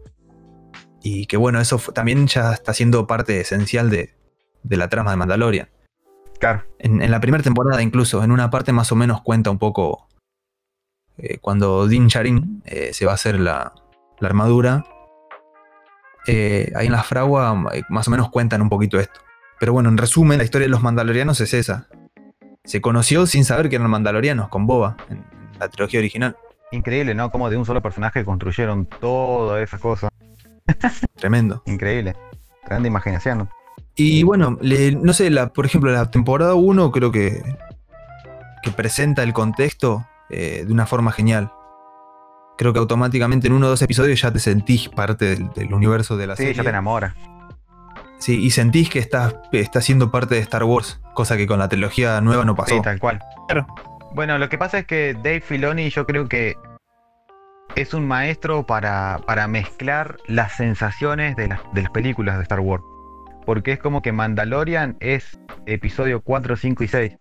[1.03, 4.15] Y que bueno, eso fue- también ya está siendo parte esencial de,
[4.63, 5.69] de la trama de Mandalorian.
[6.39, 6.63] Claro.
[6.79, 10.07] En, en la primera temporada, incluso, en una parte más o menos cuenta un poco
[11.17, 13.73] eh, cuando Din Djarin eh, se va a hacer la,
[14.19, 14.85] la armadura.
[16.27, 19.19] Eh, ahí en la fragua eh, más o menos cuentan un poquito esto.
[19.59, 21.87] Pero bueno, en resumen, la historia de los mandalorianos es esa.
[22.63, 25.23] Se conoció sin saber que eran mandalorianos, con Boba, en
[25.59, 26.35] la trilogía original.
[26.71, 27.31] Increíble, ¿no?
[27.31, 30.09] Como de un solo personaje construyeron todas esas cosas.
[31.15, 31.63] Tremendo.
[31.65, 32.15] Increíble.
[32.67, 33.49] Grande imaginación.
[33.95, 37.41] Y bueno, le- no sé, la, por ejemplo, la temporada 1 creo que,
[38.61, 41.51] que presenta el contexto eh, de una forma genial.
[42.57, 46.17] Creo que automáticamente en uno o dos episodios ya te sentís parte del, del universo
[46.17, 46.55] de la Sí, serie.
[46.55, 47.15] ya te enamora.
[48.19, 51.69] Sí, y sentís que estás, estás siendo parte de Star Wars, cosa que con la
[51.69, 52.75] trilogía nueva no pasó.
[52.75, 53.19] Sí, tal cual.
[53.47, 53.67] Claro.
[54.15, 56.55] Bueno, lo que pasa es que Dave Filoni yo creo que
[57.75, 62.59] es un maestro para, para mezclar las sensaciones de las, de las películas de Star
[62.61, 62.83] Wars.
[63.45, 67.17] Porque es como que Mandalorian es episodio 4, 5 y 6.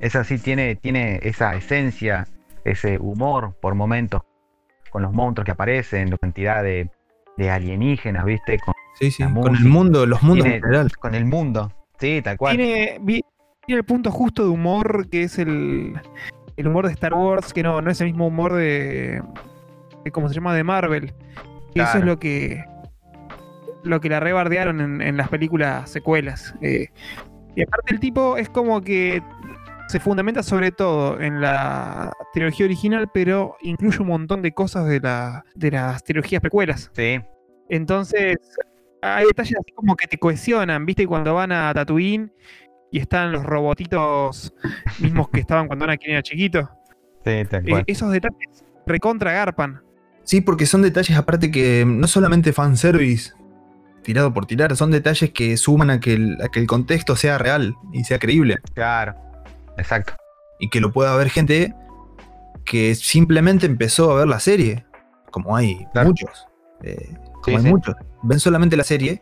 [0.00, 2.26] Es así, tiene, tiene esa esencia,
[2.64, 4.22] ese humor por momentos,
[4.94, 6.88] con los monstruos que aparecen, la cantidad de,
[7.36, 8.60] de alienígenas, ¿viste?
[8.64, 10.96] Con, Sí, sí, con el mundo, los mundos Tiene- en general.
[10.98, 11.72] con el mundo.
[11.98, 12.56] Sí, tal cual.
[12.56, 13.00] Tiene,
[13.66, 16.00] el punto justo de humor que es el,
[16.56, 19.20] el humor de Star Wars, que no, no es el mismo humor de,
[20.04, 20.54] de ¿cómo se llama?
[20.54, 21.12] de Marvel.
[21.74, 22.64] Y eso es lo que
[23.82, 26.54] lo que la rebardearon en, en las películas secuelas.
[26.62, 26.86] Eh,
[27.56, 29.20] y aparte el tipo es como que
[29.94, 34.98] se fundamenta sobre todo en la trilogía original, pero incluye un montón de cosas de,
[34.98, 36.90] la, de las trilogías precuelas.
[36.96, 37.20] Sí,
[37.68, 38.38] Entonces,
[39.00, 41.06] hay detalles así como que te cohesionan, ¿viste?
[41.06, 42.32] Cuando van a Tatooine
[42.90, 44.52] y están los robotitos
[44.98, 46.68] mismos que estaban cuando Anakin era chiquito.
[47.24, 47.84] sí, tal Eh, cual.
[47.86, 49.80] esos detalles recontra garpan.
[50.24, 53.32] Sí, porque son detalles aparte que no solamente fanservice
[54.02, 57.38] tirado por tirar, son detalles que suman a que el, a que el contexto sea
[57.38, 58.56] real y sea creíble.
[58.74, 59.14] Claro.
[59.76, 60.14] Exacto.
[60.60, 61.74] y que lo pueda ver gente
[62.64, 64.86] que simplemente empezó a ver la serie,
[65.30, 66.08] como hay Claro.
[66.08, 66.46] muchos,
[66.82, 67.68] eh, como Sí, hay sí.
[67.68, 69.20] muchos, ven solamente la serie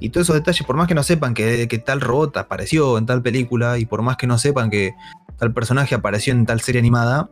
[0.00, 3.06] y todos esos detalles, por más que no sepan que, que tal robot apareció en
[3.06, 4.94] tal película y por más que no sepan que
[5.38, 7.30] tal personaje apareció en tal serie animada,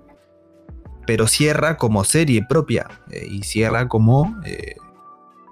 [1.06, 4.76] pero cierra como serie propia eh, y cierra como, eh,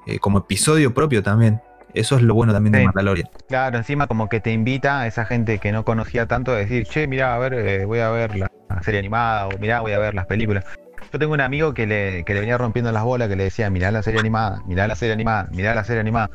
[0.07, 1.61] eh, como episodio propio también.
[1.95, 2.85] Eso es lo bueno también de Sí.
[2.87, 3.29] Mandalorian.
[3.49, 6.87] Claro, encima como que te invita a esa gente que no conocía tanto a decir,
[6.87, 8.49] che, mira, a ver, eh, voy a ver la
[8.83, 10.65] serie animada o mira, voy a ver las películas.
[11.13, 13.71] Yo tengo un amigo que le, que le venía rompiendo las bolas, que le decía,
[13.71, 16.31] mirá la serie animada, mirá la serie animada, mirá la serie animada.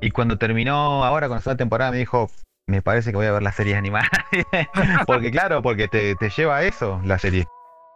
[0.00, 2.30] Y cuando terminó ahora con la segunda temporada me dijo,
[2.66, 4.10] me parece que voy a ver las series animadas.
[5.06, 7.46] porque claro, porque te, te lleva a eso la serie.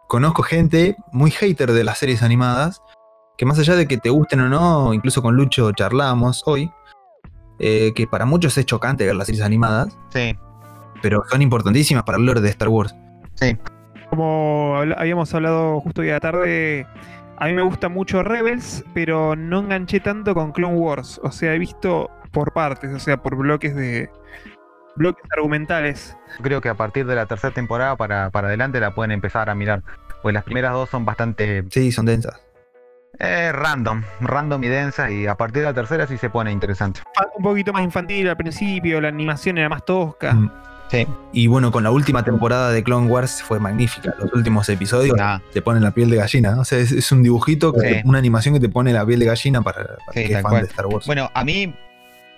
[0.07, 2.81] Conozco gente muy hater de las series animadas,
[3.37, 6.71] que más allá de que te gusten o no, incluso con Lucho charlábamos hoy,
[7.59, 10.35] eh, que para muchos es chocante ver las series animadas, Sí,
[11.01, 12.95] pero son importantísimas para el lore de Star Wars.
[14.09, 16.87] Como habla- habíamos hablado justo hoy a la tarde,
[17.37, 21.19] a mí me gusta mucho Rebels, pero no enganché tanto con Clone Wars.
[21.23, 24.09] O sea, he visto por partes, o sea, por bloques de
[24.95, 26.17] bloques argumentales.
[26.41, 29.55] creo que a partir de la tercera temporada para, para adelante la pueden empezar a
[29.55, 29.83] mirar.
[30.23, 32.41] Pues las primeras dos son bastante Sí, son densas.
[33.19, 37.01] Eh, random, random y densas y a partir de la tercera sí se pone interesante.
[37.35, 40.33] Un poquito más infantil al principio, la animación era más tosca.
[40.33, 40.51] Mm.
[40.89, 41.05] Sí.
[41.33, 44.15] Y bueno, con la última temporada de Clone Wars fue magnífica.
[44.19, 46.51] Los últimos episodios Nah, te ponen la piel de gallina.
[46.51, 46.61] ¿no?
[46.61, 48.01] O sea, es, es un dibujito, que- Sí.
[48.05, 50.41] una animación que te pone la piel de gallina para, para Sí, el que es
[50.41, 50.61] fan cual.
[50.61, 51.05] de Star Wars.
[51.05, 51.75] Bueno, a mí,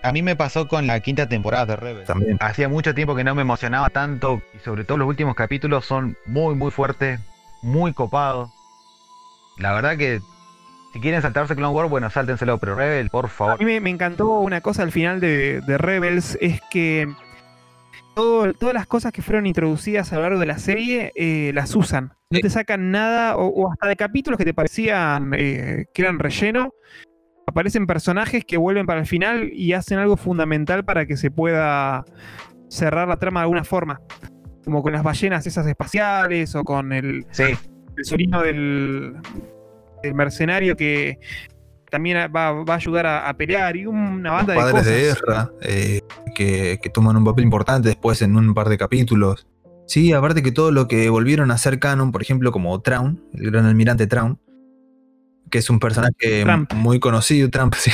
[0.01, 2.07] a mí me pasó con la quinta temporada de Rebels.
[2.07, 2.37] También.
[2.39, 6.17] Hacía mucho tiempo que no me emocionaba tanto y sobre todo los últimos capítulos son
[6.25, 7.19] muy muy fuertes,
[7.61, 8.49] muy copados.
[9.59, 10.21] La verdad que
[10.99, 13.59] si quieren saltarse Clone Wars, bueno, sáltenselo, pero Rebels, por A favor.
[13.59, 17.07] mí me, me encantó una cosa al final de, de Rebels, es que
[18.15, 21.73] todo- todas las cosas que fueron introducidas a lo largo de la serie eh, las
[21.73, 22.11] usan.
[22.31, 26.19] No te sacan nada, o, o hasta de capítulos que te parecían eh, que eran
[26.19, 26.73] relleno.
[27.47, 32.03] Aparecen personajes que vuelven para el final y hacen algo fundamental para que se pueda
[32.69, 34.01] cerrar la trama de alguna forma.
[34.65, 37.43] Como con las ballenas esas espaciales o con el, Sí,
[37.97, 39.15] el sobrino del,
[40.03, 41.19] del mercenario que
[41.89, 44.93] también va, va a ayudar a, a pelear y una banda de Padres cosas.
[44.93, 46.01] de guerra, eh,
[46.35, 49.47] que, que toman un papel importante después en un par de capítulos.
[49.87, 53.49] Sí, aparte que todo lo que volvieron a hacer canon, por ejemplo, como Traun, el
[53.49, 54.39] gran almirante Traun,
[55.49, 56.71] que es un personaje Trump.
[56.73, 57.91] muy conocido, Trump, sí,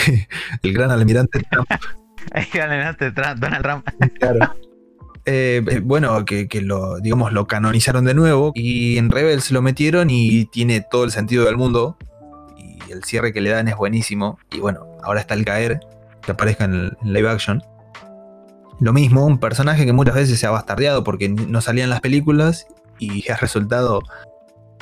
[0.61, 1.69] el gran almirante Trump.
[2.33, 3.87] ahí ganaste Trump, Donald Trump.
[4.01, 4.39] Eh,
[5.25, 10.09] eh, bueno, que, que lo, digamos, lo canonizaron de nuevo y en Rebels lo metieron
[10.09, 11.97] y tiene todo el sentido del mundo
[12.57, 15.79] y el cierre que le dan es buenísimo y bueno, ahora está el caer
[16.21, 17.63] que aparezca en, el, en live action.
[18.79, 22.01] Lo mismo, un personaje que muchas veces se ha bastardeado porque no salía en las
[22.01, 22.67] películas
[22.99, 24.01] y ha resultado,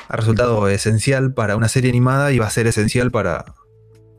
[0.10, 3.46] ha resultado esencial para una serie animada y va a ser esencial para,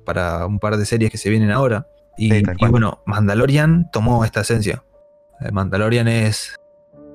[0.04, 1.86] para un par de series que se vienen ahora.
[2.16, 4.84] Y, Sí, y bueno, Mandalorian tomó esta esencia.
[5.44, 6.56] El Mandalorian es,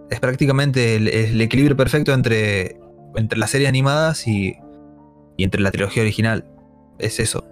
[0.09, 2.77] es prácticamente el, el equilibrio perfecto entre,
[3.15, 4.55] entre las series animadas y,
[5.38, 6.45] y entre la trilogía original.
[6.99, 7.43] Es eso.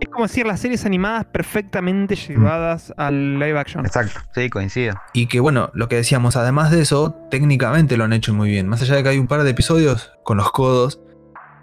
[0.00, 3.84] Es como decir las series animadas perfectamente llevadas al live action.
[3.84, 4.94] Exacto, sí, coincido.
[5.12, 8.68] Y que bueno, lo que decíamos, además de eso, técnicamente lo han hecho muy bien.
[8.68, 11.00] Más allá de que hay un par de episodios con los codos.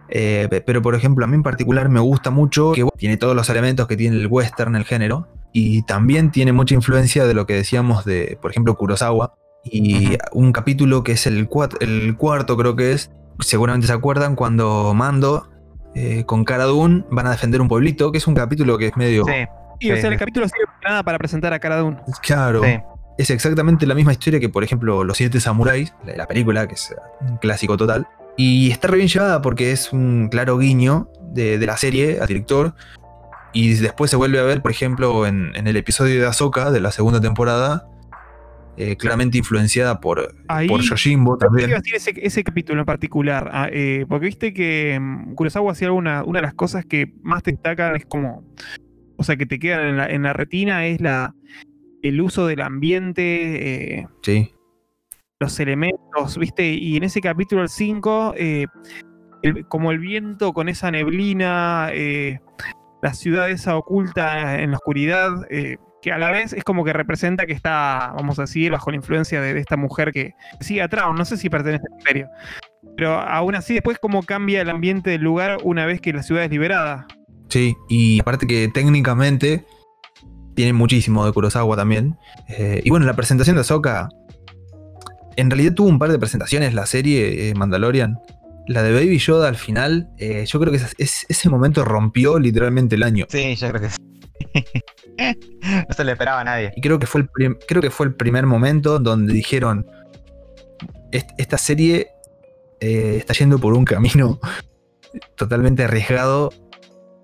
[0.10, 3.16] eh, pe- pero por ejemplo, a mí en particular me gusta mucho que bueno, tiene
[3.18, 5.30] todos los elementos que tiene el western, el género.
[5.60, 9.34] Y también tiene mucha influencia de lo que decíamos de, por ejemplo, Kurosawa.
[9.64, 11.50] Y un capítulo que es el,
[11.80, 13.10] el cuarto, creo que es.
[13.40, 15.50] Seguramente se acuerdan cuando Mando
[15.96, 18.98] eh, con Cara Dune van a defender un pueblito, que es un capítulo que es
[18.98, 19.26] medio.
[19.26, 19.32] Sí,
[19.80, 21.98] Y o sea, el capítulo sirve para nada para presentar a Cara Dune.
[22.22, 22.62] Claro.
[22.64, 22.78] sí.
[23.18, 26.76] Es exactamente la misma historia que, por ejemplo, Los Siete Samuráis, la, la película, que
[26.76, 28.08] es un clásico total.
[28.38, 32.28] Y está re bien llevada porque es un claro guiño de, de la serie al
[32.28, 32.76] director.
[33.60, 36.80] Y después se vuelve a ver, por ejemplo, en, en el episodio de Ahsoka de
[36.80, 37.88] la segunda temporada,
[38.78, 41.70] eh, claramente influenciada por, Ahí- por Yojimbo iba a también.
[41.72, 46.24] decir ese, ese capítulo en particular, ah, eh, porque viste que mm, Kurosawa hacía una,
[46.24, 48.44] una de las cosas que más te destacan es como,
[49.18, 51.34] o sea, que te quedan en la, en la retina es la
[52.04, 54.52] el uso del ambiente, eh, Sí,
[55.40, 58.68] los elementos, viste, y en ese capítulo el 5, eh,
[59.42, 61.90] el- como el viento con esa neblina,
[63.08, 66.92] la ciudad esa oculta en la oscuridad, eh, que a la vez es como que
[66.92, 70.88] representa que está, vamos a decir, bajo la influencia de, esta mujer que sigue a
[70.88, 72.30] no sé si pertenece al imperio,
[72.98, 76.44] pero aún así después cómo cambia el ambiente del lugar una vez que la ciudad
[76.44, 77.08] es liberada.
[77.48, 77.76] sí.
[77.88, 79.64] Y aparte que técnicamente
[80.54, 82.18] tiene muchísimo de Kurosawa también.
[82.50, 84.10] Eh, y bueno, la presentación de Ahsoka.
[85.38, 88.18] En realidad tuvo un par de presentaciones la serie eh, Mandalorian.
[88.68, 92.38] La de Baby Yoda al final, eh, yo creo que ese, es- ese momento rompió
[92.40, 93.26] literalmente el año.
[93.30, 93.98] Sí, yo creo que sí.
[95.88, 96.72] no se le esperaba a nadie.
[96.76, 99.86] Y creo que fue el, creo que fue el primer momento donde dijeron,
[101.12, 102.08] "Est- esta serie
[102.80, 104.40] eh, está yendo por un camino
[105.36, 106.52] totalmente arriesgado.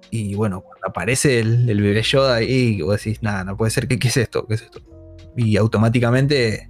[0.09, 3.87] Y bueno, cuando aparece el, el bebé Yoda ahí, vos decís, nada, no puede ser,
[3.87, 4.45] ¿qué, qué es esto?
[4.47, 4.79] ¿Qué es esto?
[5.35, 6.69] Y automáticamente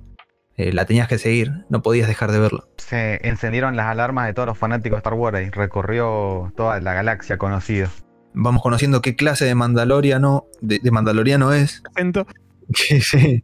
[0.57, 2.67] eh, la tenías que seguir, no podías dejar de verlo.
[2.77, 6.93] Se encendieron las alarmas de todos los fanáticos de Star Wars y recorrió toda la
[6.93, 7.89] galaxia conocida.
[8.33, 11.81] Vamos conociendo qué clase de mandaloriano, de, de mandaloriano es.
[11.95, 12.27] Acento.
[12.73, 13.43] Que, sí.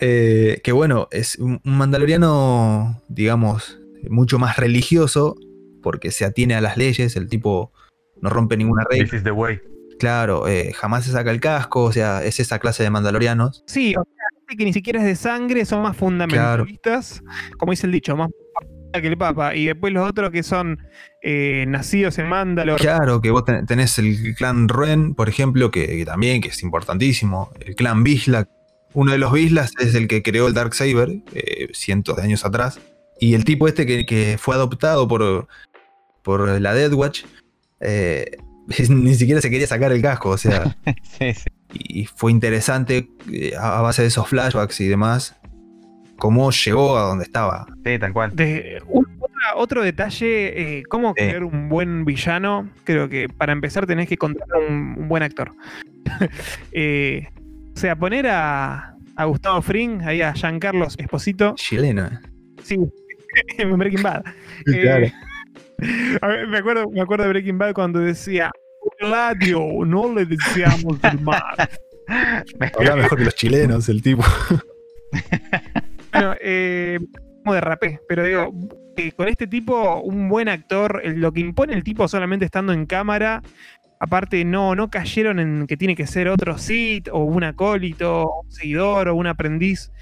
[0.00, 5.36] Eh, que bueno, es un mandaloriano, digamos, mucho más religioso,
[5.82, 7.72] porque se atiene a las leyes, el tipo
[8.20, 9.04] no rompe ninguna regla.
[9.04, 9.60] This is the way.
[9.98, 13.64] Claro, eh, jamás se saca el casco, o sea, es esa clase de mandalorianos.
[13.66, 17.22] Sí, o sea, gente que ni siquiera es de sangre, son más fundamentalistas,
[17.58, 18.30] como dice el dicho, más
[18.92, 19.54] que el Papa.
[19.54, 20.78] Y después los otros que son
[21.22, 22.80] eh, nacidos en Mandalor.
[22.80, 26.62] Claro, que vos ten- tenés el clan Ren, por ejemplo, que, que también, que es
[26.62, 27.50] importantísimo.
[27.60, 28.48] El clan Bisla.
[28.94, 32.80] Uno de los Bislas es el que creó el Darksaber eh, cientos de años atrás.
[33.20, 35.46] Y el tipo este que, que fue adoptado por,
[36.22, 37.24] por la Death Watch,
[37.80, 38.38] eh,
[38.88, 40.76] ni siquiera se quería sacar el casco, o sea,
[41.18, 41.47] Sí, sí.
[41.72, 45.36] Y fue interesante eh, a base de esos flashbacks y demás,
[46.16, 47.66] cómo llegó a donde estaba.
[47.84, 48.34] Sí, tal cual.
[48.34, 51.24] De, un- otra- otro detalle, eh, cómo Sí.
[51.24, 52.68] crear un buen villano.
[52.84, 55.52] Creo que para empezar tenés que contratar un, un buen actor.
[56.72, 57.26] Eh,
[57.74, 62.22] o sea, poner a, a Gustavo Fring, ahí a Giancarlo Esposito, Chilena.
[62.62, 62.76] sí,
[63.58, 64.24] en Breaking Bad.
[64.66, 65.12] Eh,
[66.20, 68.50] a ver, me, acuerdo, me acuerdo de Breaking Bad cuando decía,
[68.98, 71.42] Gladio, no le deseamos el mal.
[72.78, 74.24] Habla mejor que los chilenos, el tipo.
[76.12, 76.98] Bueno, eh,
[77.44, 78.52] como derrapé, pero digo,
[78.96, 82.86] eh, con este tipo, un buen actor, lo que impone el tipo solamente estando en
[82.86, 83.42] cámara,
[84.00, 88.42] aparte no, no cayeron en que tiene que ser otro Sith, o un acólito, o
[88.42, 89.92] un seguidor, o un aprendiz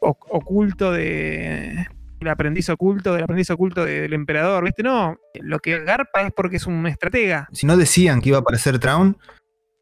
[0.00, 1.86] o- oculto de.
[2.20, 4.82] El aprendiz oculto del aprendiz oculto de- del emperador, ¿viste?
[4.82, 7.48] No, lo que garpa es porque es un estratega.
[7.52, 9.16] Si no decían que iba a aparecer Traun,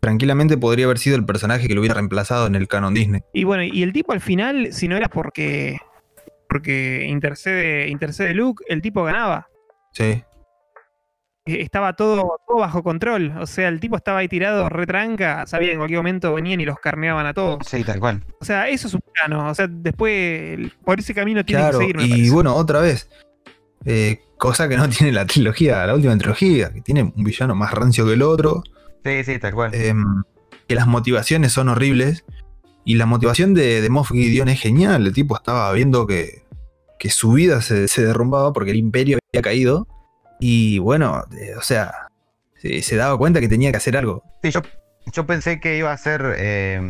[0.01, 3.22] tranquilamente podría haber sido el personaje que lo hubiera reemplazado en el canon Disney.
[3.32, 5.78] Y bueno, y el tipo al final, si no era porque.
[6.49, 9.49] Porque intercede, intercede Luke, el tipo ganaba.
[9.93, 10.22] Sí.
[11.47, 13.33] Estaba todo, todo bajo control.
[13.41, 16.65] O sea, el tipo estaba ahí tirado retranca, sabía que en cualquier momento venían y
[16.65, 17.59] los carneaban a todos.
[17.67, 18.25] Sí, tal cual.
[18.41, 19.49] O sea, eso es un plano.
[19.51, 21.97] O sea, después por ese camino tiene Claro, que seguir.
[21.97, 22.31] me y parece.
[22.31, 23.09] bueno, otra vez.
[23.85, 27.73] eh, cosa que no tiene la trilogía, la última trilogía, que tiene un villano más
[27.73, 28.63] rancio que el otro.
[29.05, 29.75] Sí, sí, tal cual.
[29.75, 30.05] em,
[30.67, 32.25] que las motivaciones son horribles.
[32.85, 35.07] Y la motivación de, de Moff Gideon es genial.
[35.07, 36.45] El tipo estaba viendo que,
[37.01, 39.89] que su vida se, se derrumbaba porque el imperio había caído.
[40.41, 42.09] Y bueno, eh, o sea,
[42.57, 44.22] se, daba cuenta que tenía que hacer algo.
[44.43, 44.62] Sí, yo,
[45.12, 46.89] yo pensé que iba a ser eh,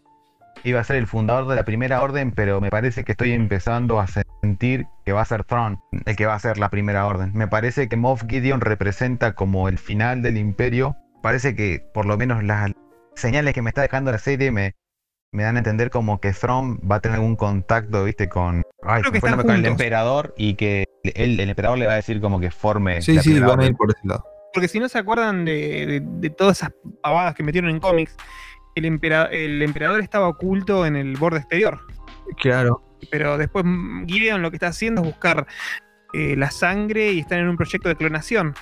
[0.64, 4.00] iba a ser el fundador de la primera orden, pero me parece que estoy empezando
[4.00, 4.06] a
[4.42, 7.32] sentir que va a ser Thrawn el que va a ser la primera orden.
[7.34, 10.96] Me parece que Moff Gideon representa como el final del imperio.
[11.22, 12.72] Parece que por lo menos las
[13.14, 14.74] señales que me está dejando la serie me,
[15.32, 19.02] me dan a entender como que Thrawn va a tener algún contacto, viste, con, ay,
[19.02, 19.70] Creo se que me fue el están nombre, con el juntos.
[19.72, 23.22] emperador y que él- el emperador le va a decir como que forme Sí, la
[23.22, 23.70] sí, primera van a orden.
[23.72, 24.24] ir por ese lado.
[24.54, 26.70] Porque si no se acuerdan de, de- de todas esas
[27.02, 28.16] pavadas que metieron en cómics,
[28.74, 31.80] el, empera- el emperador estaba oculto en el borde exterior.
[32.40, 32.82] Claro.
[33.10, 35.46] Pero después mm, Gideon lo que está haciendo es buscar
[36.14, 38.54] eh, la sangre y están en un proyecto de clonación.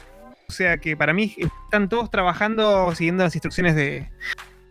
[0.48, 4.10] O sea que para mí están todos trabajando siguiendo las instrucciones de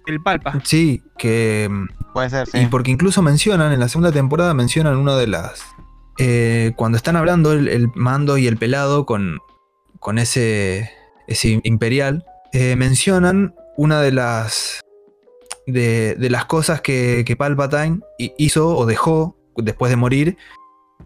[0.08, 0.60] el Palpa.
[0.64, 2.60] Sí, que em, Puede ser, sí.
[2.60, 5.64] Y porque incluso mencionan, en la segunda temporada mencionan una de las...
[6.20, 9.39] eh, cuando están hablando el, el mando y el pelado con,
[9.99, 10.91] con ese,
[11.28, 14.82] ese imperial, eh, mencionan una de las...
[15.66, 20.38] De, de las cosas que, que Palpatine hi- hizo o dejó después de morir,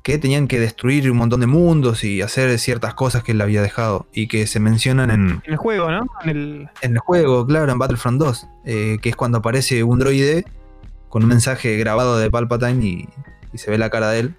[0.07, 3.61] que tenían que destruir un montón de mundos y hacer ciertas cosas que él había
[3.61, 6.07] dejado y que se mencionan en, En el juego, ¿no?
[6.23, 9.99] En el, en el juego, claro, en Battlefront 2, eh, que es cuando aparece un
[9.99, 10.45] droide
[11.09, 13.09] con un mensaje grabado de Palpatine y,
[13.51, 14.35] y se ve la cara de él.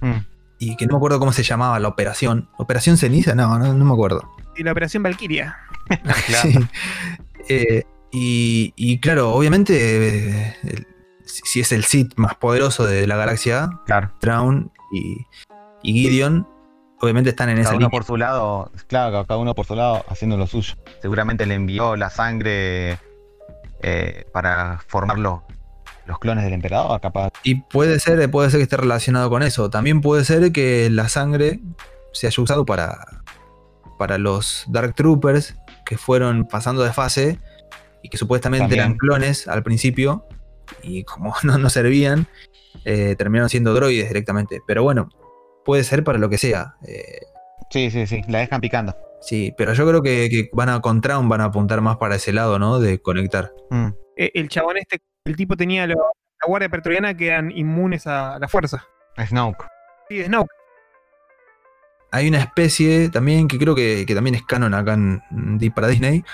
[0.00, 0.12] Mm.
[0.60, 2.48] Y que no me acuerdo cómo se llamaba la operación.
[2.56, 3.34] ¿Operación Ceniza?
[3.34, 4.30] No, no, no me acuerdo.
[4.56, 5.56] y la Operación Valkyria.
[6.28, 6.50] Claro.
[6.50, 6.58] Sí.
[7.48, 7.82] Eh,
[8.12, 10.86] y, y claro, obviamente, eh, el-
[11.24, 14.12] si es el Sith más poderoso de la galaxia, Claro.
[14.20, 15.26] Traun y,
[15.82, 16.46] y Gideon,
[17.00, 17.90] obviamente están en esa Cada uno línea.
[17.90, 20.74] por su lado, claro, cada uno por su lado haciendo lo suyo.
[21.00, 22.98] Seguramente le envió la sangre
[23.82, 25.40] eh, para formar los,
[26.06, 27.32] los clones del emperador, capaz.
[27.42, 29.70] Y puede ser, puede ser que esté relacionado con eso.
[29.70, 31.60] También puede ser que la sangre
[32.12, 33.22] se haya usado para,
[33.98, 37.38] para los Dark Troopers que fueron pasando de fase
[38.02, 38.80] y que supuestamente También.
[38.80, 40.26] eran clones al principio
[40.82, 42.26] y como no, no servían,
[42.84, 44.60] eh, terminaron siendo droides directamente.
[44.66, 45.08] Pero bueno,
[45.64, 46.76] puede ser para lo que sea.
[46.86, 47.20] Eh,
[47.72, 48.96] Sí, sí, sí, la dejan picando.
[49.20, 52.16] Sí, pero yo creo que, que van a con Traum van a apuntar más para
[52.16, 52.80] ese lado, ¿no?
[52.80, 53.52] De conectar.
[53.70, 53.88] Mm.
[54.16, 58.38] Eh, El chabón este, el tipo tenía lo- la guardia pretoriana que eran inmunes a
[58.40, 58.84] la fuerza.
[59.24, 59.66] Snoke.
[60.08, 60.50] Sí, Snoke.
[62.12, 65.86] Hay una especie también que creo que, que también es canon acá en, en- para
[65.86, 66.24] Disney,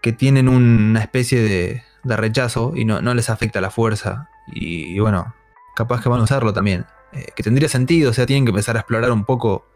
[0.00, 4.30] que tienen una especie de, de rechazo y no, no les afecta la fuerza.
[4.48, 5.34] Y, y bueno,
[5.74, 6.86] capaz que van a usarlo también.
[7.12, 9.66] Eh, que tendría sentido, o sea, tienen que empezar a explorar un poco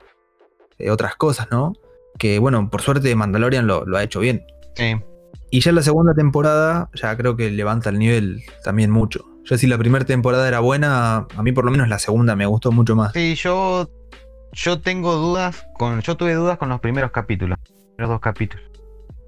[0.79, 1.75] eh, otras cosas, ¿no?
[2.19, 4.45] Que bueno, por suerte Mandalorian lo, lo ha hecho bien.
[4.75, 4.97] Sí.
[5.51, 9.25] Y ya la segunda temporada, ya creo que levanta el nivel también mucho.
[9.45, 12.47] Ya si la primera temporada era buena, a mí por lo menos la segunda me
[12.47, 13.13] gustó mucho más.
[13.13, 13.89] Sí, yo.
[14.53, 16.01] Yo tengo dudas con.
[16.01, 17.59] Yo tuve dudas con los primeros capítulos.
[17.99, 18.65] Los dos capítulos.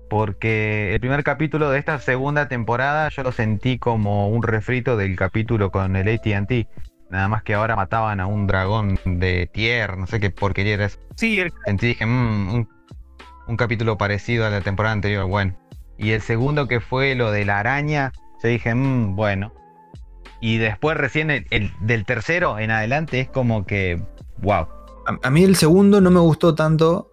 [0.09, 5.16] Porque el primer capítulo de esta segunda temporada yo lo sentí como un refrito del
[5.16, 6.66] capítulo con el ATT.
[7.11, 10.86] Nada más que ahora mataban a un dragón de tier, no sé qué porquería era
[10.86, 10.98] eso.
[11.16, 12.68] Sí, el- Sentí, dije, "Mm, un,
[13.48, 15.54] un capítulo parecido a la temporada anterior, bueno.
[15.96, 19.52] Y el segundo que fue lo de la araña, yo dije, "Mm, bueno.
[20.40, 24.00] Y después recién el, el del tercero en adelante es como que,
[24.42, 24.66] wow.
[25.06, 27.11] A, a mí el segundo no me gustó tanto.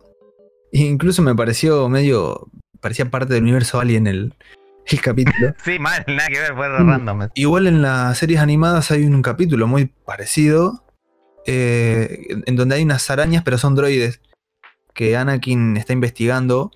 [0.71, 2.47] Incluso me pareció medio.
[2.85, 4.35] Parecía parte del universo Alien el,
[4.85, 5.55] el capítulo.
[5.65, 7.29] Sí, mal, nada que ver, fue random.
[7.33, 10.83] Igual en las series animadas hay un capítulo muy parecido.
[11.47, 14.21] eh, en donde hay unas arañas, pero son droides.
[14.93, 16.69] Que Anakin está investigando.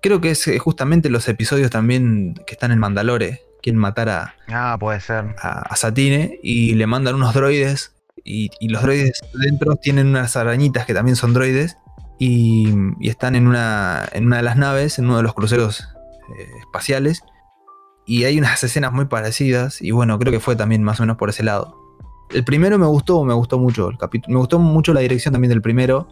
[0.00, 3.42] Creo que es eh, justamente los episodios también que están en Mandalore.
[3.60, 5.34] Quieren matar a, Ah, puede ser.
[5.42, 7.96] a, a Satine y le mandan unos droides.
[8.22, 11.76] Y, y los droides dentro tienen unas arañitas que también son droides.
[12.18, 15.88] Y, y están en una, en una de las naves, en uno de los cruceros
[16.38, 17.22] eh, espaciales.
[18.06, 19.80] Y hay unas escenas muy parecidas.
[19.82, 21.76] Y bueno, creo que fue también más o menos por ese lado.
[22.30, 23.88] El primero me gustó, me gustó mucho.
[23.88, 26.08] El capítulo, me gustó mucho la dirección también del primero.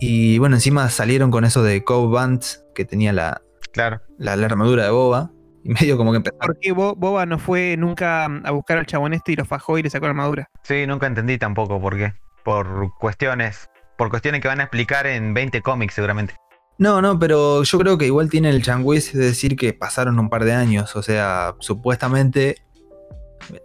[0.00, 3.42] Y bueno, encima salieron con eso de Cobb Vance, que tenía la,
[3.72, 4.00] Claro.
[4.18, 5.30] la, la armadura de Boba.
[5.62, 6.46] Y medio como que empezaron.
[6.46, 9.76] ¿Por qué Bo- Boba no fue nunca a buscar al chabón este y lo fajó
[9.76, 10.48] y le sacó la armadura?
[10.62, 12.14] Sí, nunca entendí tampoco por qué.
[12.44, 13.68] Por cuestiones.
[14.00, 16.34] Por cuestiones que van a explicar en 20 cómics seguramente.
[16.78, 20.30] No, no, pero yo creo que igual tiene el changüez de decir que pasaron un
[20.30, 20.96] par de años.
[20.96, 22.56] O sea, supuestamente.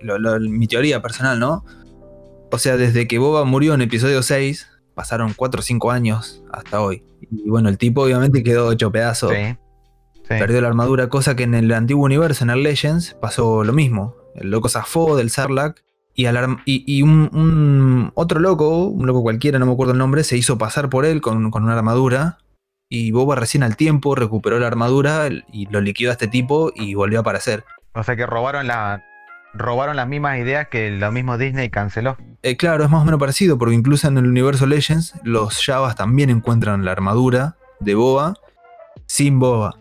[0.02, 1.64] lo- lo- mi teoría personal, ¿no?
[2.52, 6.82] O sea, desde que Boba murió en episodio 6, pasaron 4 o 5 años hasta
[6.82, 7.04] hoy.
[7.32, 9.30] Y bueno, el tipo obviamente quedó hecho pedazo.
[9.30, 9.56] Sí.
[10.16, 10.22] Sí.
[10.40, 14.16] Perdió la armadura, cosa que en el antiguo universo, en el Legends, pasó lo mismo.
[14.36, 15.82] El loco zafó del Sarlacc
[16.16, 19.94] y, al arm- y, y un, un otro loco, un loco cualquiera, no me acuerdo
[19.94, 22.40] el nombre, se hizo pasar por él con, con una armadura.
[22.90, 26.94] Y Boba recién al tiempo recuperó la armadura y lo liquidó a este tipo y
[26.94, 27.64] volvió a aparecer.
[27.94, 29.04] O sea que robaron la.
[29.58, 32.18] Robaron las mismas ideas que lo mismo Disney canceló.
[32.44, 35.96] Eh, claro, es más o menos parecido, porque incluso en el universo Legends, los Javas
[35.96, 38.36] también encuentran la armadura de Boba
[39.08, 39.80] sin Boba.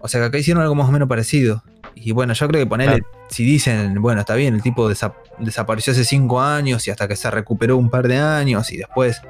[0.00, 1.62] O sea que acá hicieron algo más o menos parecido.
[1.94, 5.92] Y bueno, yo creo que ponerle, si dicen, bueno, está bien, el tipo desa- desapareció
[5.92, 9.20] hace cinco años y hasta que se recuperó un par de años y después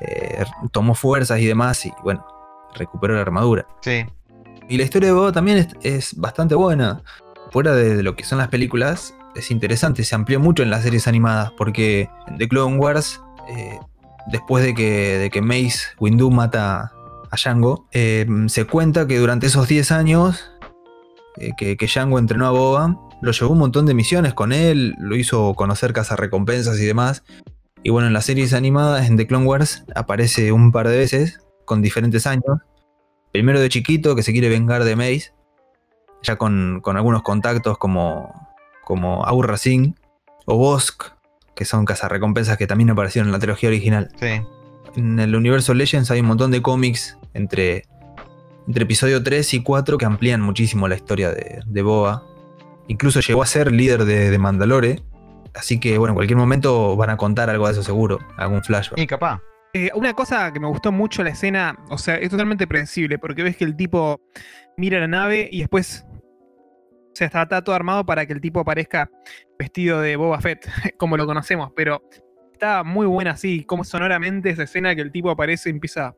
[0.00, 2.26] eh, tomó fuerzas y demás y bueno,
[2.74, 3.66] recuperó la armadura.
[3.80, 4.04] Sí.
[4.68, 7.02] Y la historia de Boba también es, es bastante buena.
[7.52, 10.02] Fuera de, de lo que son las películas, es interesante.
[10.04, 11.52] Se amplió mucho en las series animadas.
[11.56, 13.78] Porque en The Clone Wars, eh,
[14.26, 16.92] después de que, de que Mace Windu mata
[17.30, 20.50] a Django, eh, se cuenta que durante esos 10 años
[21.38, 24.94] eh, que, que Django entrenó a Boba, lo llevó un montón de misiones con él,
[24.98, 27.22] lo hizo conocer recompensas y demás.
[27.82, 31.40] Y bueno, en las series animadas, en The Clone Wars, aparece un par de veces,
[31.64, 32.58] con diferentes años.
[33.32, 35.32] Primero de chiquito, que se quiere vengar de Mace,
[36.22, 38.32] ya con, con algunos contactos como,
[38.84, 39.94] como Aurra Singh
[40.46, 41.04] o Bosk,
[41.54, 44.10] que son cazarrecompensas que también aparecieron en la trilogía original.
[44.18, 44.40] Sí.
[44.96, 47.84] En el universo Legends hay un montón de cómics entre,
[48.66, 52.24] entre episodio 3 y 4 que amplían muchísimo la historia de, de Boba.
[52.88, 55.02] Incluso llegó a ser líder de, de Mandalore.
[55.54, 58.98] Así que bueno, en cualquier momento van a contar algo de eso seguro, algún flashback.
[58.98, 59.40] Y capaz.
[59.72, 63.42] Eh, una cosa que me gustó mucho la escena, o sea, es totalmente predecible, porque
[63.42, 64.20] ves que el tipo
[64.76, 66.06] mira la nave y después
[67.16, 69.10] o sea, está, está todo armado para que el tipo aparezca
[69.58, 70.66] vestido de Boba Fett,
[70.98, 72.02] como lo conocemos, pero
[72.52, 76.14] está muy buena así, como sonoramente esa escena que el tipo aparece y empieza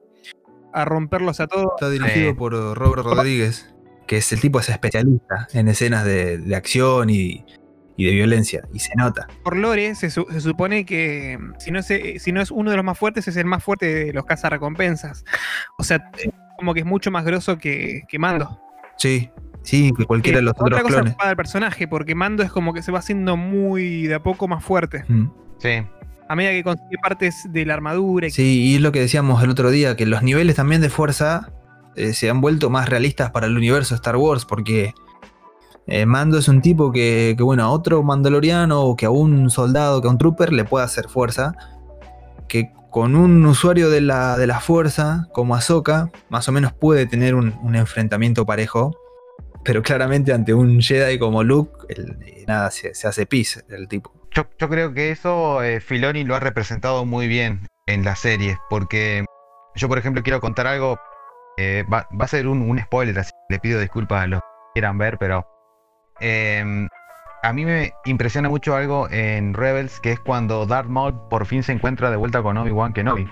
[0.73, 1.69] a romperlos a todos.
[1.77, 3.75] Está dirigido por Robert Rodríguez,
[4.07, 7.45] que es el tipo es especialista en escenas de, de acción y,
[7.97, 9.27] y de violencia, y se nota.
[9.43, 12.51] Por lore, se, su- se supone que mm, si no, es, eh, si no es
[12.51, 15.25] uno de los más fuertes, es el más fuerte de los cazarrecompensas.
[15.79, 18.61] O sea, eh, como que es mucho más grosso que, que Mando.
[18.97, 19.31] Sí,
[19.63, 21.15] sí, que cualquiera de los Eh, otra otros cosa clones.
[21.17, 24.49] para el personaje, porque Mando es como que se va haciendo muy de a poco
[24.49, 25.05] más fuerte.
[25.09, 25.27] Mm.
[25.59, 25.83] Sí.
[26.29, 28.27] A medida que consigue partes de la armadura.
[28.27, 30.91] y- Sí, y es lo que decíamos el otro día, que los niveles también de
[30.91, 31.51] fuerza
[31.97, 34.93] eh, se han vuelto más realistas para el universo Star Wars, porque
[35.87, 40.01] eh, Mando es un tipo que, bueno, a otro mandaloriano o que a un soldado,
[40.03, 41.55] que a un trooper le puede hacer fuerza,
[42.47, 47.07] que con un usuario de la, de la fuerza, como Ahsoka, más o menos puede
[47.07, 48.95] tener un, enfrentamiento parejo,
[49.65, 51.73] pero claramente ante un Jedi como Luke,
[52.47, 54.13] nada, se, se hace pis el tipo.
[54.39, 58.57] Yo, yo creo que eso eh, Filoni lo ha representado muy bien en las series,
[58.71, 59.25] porque
[59.75, 60.97] yo, por ejemplo, quiero contar algo,
[61.57, 64.47] eh, va, va a ser un, un spoiler, así le pido disculpas a los que
[64.75, 65.45] quieran ver, pero
[66.21, 66.87] eh,
[67.43, 71.65] a mí me impresiona mucho algo en Rebels, que es cuando Darth Maul por fin
[71.65, 73.29] se encuentra de vuelta con Obi-Wan Kenobi.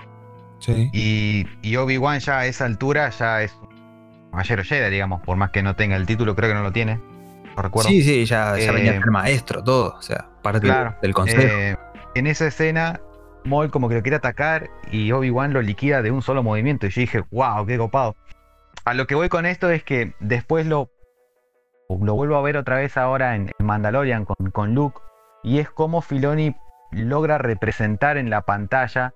[0.59, 0.89] Sí.
[0.91, 5.51] Y, y Obi-Wan ya a esa altura ya es un caballero Jedi, digamos, por más
[5.51, 6.99] que no tenga el título, creo que no lo tiene.
[7.57, 7.89] No recuerdo.
[7.89, 9.95] Sí, sí, ya, ya venía a Eh, ser maestro, todo.
[9.97, 11.41] O sea, parte Claro, del consejo.
[11.41, 11.75] Eh,
[12.15, 13.01] en esa escena,
[13.43, 16.85] Maul como que lo quiere atacar y Obi-Wan lo liquida de un solo movimiento.
[16.85, 18.15] Y yo dije, wow, qué copado.
[18.85, 20.89] A lo que voy con esto es que después lo,
[21.89, 24.99] lo vuelvo a ver otra vez ahora en, Mandalorian con, con Luke.
[25.43, 26.55] Y es como Filoni
[26.91, 29.13] logra representar en la pantalla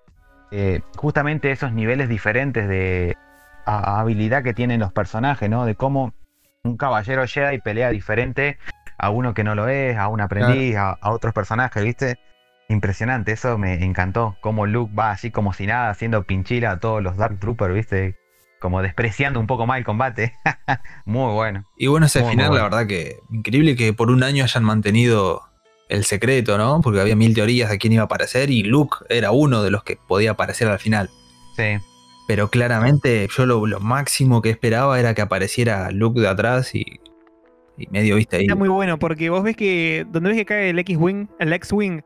[0.52, 3.16] eh, justamente esos niveles diferentes de
[3.66, 5.66] a- habilidad que tienen los personajes, ¿no?
[5.66, 6.14] De cómo
[6.64, 8.58] un caballero Jedi pelea diferente
[8.98, 12.20] a uno que no lo es, a un aprendiz, a, a otros personajes, ¿viste?
[12.70, 14.38] Impresionante, eso me encantó.
[14.42, 18.16] Cómo Luke va así como si nada, haciendo pinchila a todos los Dark Troopers, ¿viste?
[18.60, 20.34] Como despreciando un poco más el combate.
[21.06, 21.66] Muy bueno.
[21.78, 24.64] Y bueno, ese muy, final, muy la verdad que increíble que por un año hayan
[24.64, 25.42] mantenido
[25.90, 26.80] el secreto, ¿no?
[26.82, 29.84] Porque había mil teorías de quién iba a aparecer y Luke era uno de los
[29.84, 31.10] que podía aparecer al final.
[31.58, 31.80] Sí.
[32.32, 36.86] Pero claramente yo lo, lo máximo que esperaba era que apareciera Luke de atrás y,
[37.78, 38.44] y medio viste ahí.
[38.44, 42.00] Está muy bueno porque vos ves que donde ves que cae el X-Wing, el X-Wing,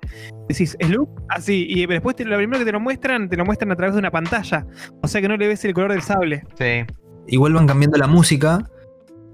[0.50, 1.12] decís, ¿es Luke?
[1.30, 3.94] Así, y después te- lo primero que te lo muestran, te lo muestran a través
[3.94, 4.66] de una pantalla.
[5.04, 6.42] O sea que no le ves el color del sable.
[6.58, 6.92] Sí.
[7.28, 8.68] Igual van cambiando la música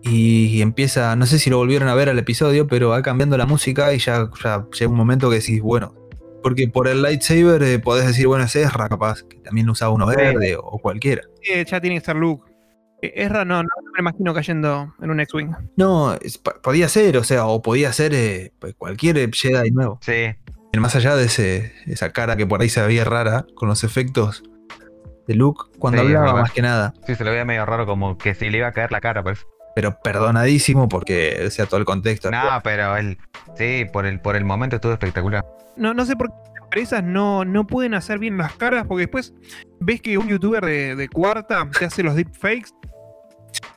[0.02, 3.46] y empieza, no sé si lo volvieron a ver al episodio, pero va cambiando la
[3.46, 5.96] música y ya, ya llega un momento que decís, bueno,
[6.42, 10.10] porque por el lightsaber eh, podés decir, bueno, es Ezra capaz, que también usaba uno
[10.10, 10.16] Sí.
[10.18, 11.24] verde o, o cualquiera.
[11.50, 12.52] Eh, ya tiene que ser Luke.
[13.02, 15.52] Eh, Ezra no, no me imagino cayendo en un X-Wing.
[15.78, 20.00] No, es- podía ser, o sea, o podía ser eh, pues, cualquier Jedi nuevo.
[20.02, 20.36] Sí.
[20.78, 24.42] Más allá de ese, esa cara que por ahí se veía rara con los efectos
[25.28, 26.94] de Luke cuando Sí, hablaba más que nada.
[27.06, 29.22] Sí, se lo veía medio raro como que se le iba a caer la cara,
[29.22, 29.46] pues.
[29.76, 32.30] Pero perdonadísimo porque, o sea, todo el contexto.
[32.32, 33.18] No, pero él.
[33.56, 35.46] Sí, por el, por el momento estuvo espectacular.
[35.78, 39.02] No, no sé por qué las empresas no, no pueden hacer bien las caras, porque
[39.02, 39.34] después
[39.80, 42.72] ves que un youtuber de, de cuarta te hace los deepfakes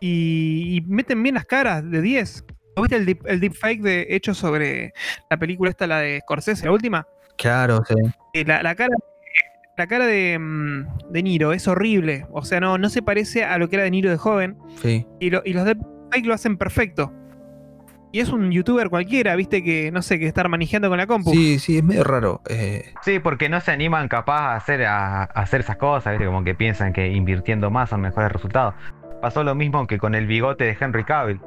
[0.00, 2.44] y, y meten bien las caras de 10.
[2.76, 4.92] ¿Vos ¿Viste el, deep, el deepfake de, hecho sobre
[5.30, 7.06] la película esta, la de Scorsese, la última?
[7.38, 7.94] Claro, sí.
[8.32, 8.94] Eh, La, la cara,
[9.76, 12.26] la cara de, mm, de Niro es horrible.
[12.32, 14.56] O sea, no, no se parece a lo que era de Niro de joven.
[14.82, 15.06] sí.
[15.20, 17.12] Y, lo- y los deepfake lo hacen perfecto.
[18.12, 21.30] Y es un youtuber cualquiera, viste, que no sé, que estar manejando con la compu.
[21.32, 22.42] Sí, sí, es medio raro.
[22.48, 26.26] eh, Sí, porque no se animan capaz a hacer, a, a hacer esas cosas, ¿viste?
[26.26, 28.74] Como que piensan que invirtiendo más son mejores resultados.
[29.20, 31.40] Pasó lo mismo que con el bigote de Henry Cavill.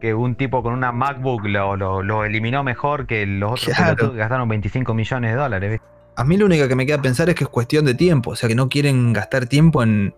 [0.00, 4.12] Que un tipo con una MacBook lo, lo, lo eliminó mejor que los otros Claro.
[4.12, 5.86] que gastaron 25 millones de dólares, ¿viste?
[6.16, 8.30] A mí lo único que me queda pensar es que es cuestión de tiempo.
[8.30, 10.14] O sea, que no quieren gastar tiempo en,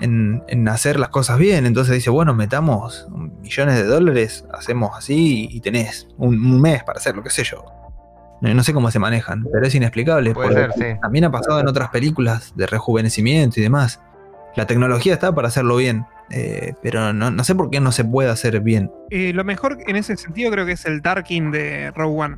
[0.00, 1.66] en, en hacer las cosas bien.
[1.66, 3.06] Entonces dice, bueno, metamos
[3.42, 7.64] millones de dólares, hacemos así y tenés un, un mes para hacerlo, qué sé yo.
[8.40, 10.34] No, no sé cómo se manejan, pero es inexplicable.
[10.34, 11.00] Puede porque ser, sí.
[11.00, 14.00] También ha pasado en otras películas de rejuvenecimiento y demás.
[14.56, 18.04] La tecnología está para hacerlo bien, eh, pero no, no sé por qué no se
[18.04, 18.90] puede hacer bien.
[19.10, 22.36] Eh, lo mejor en ese sentido creo que es el Tarkin de Rogue One.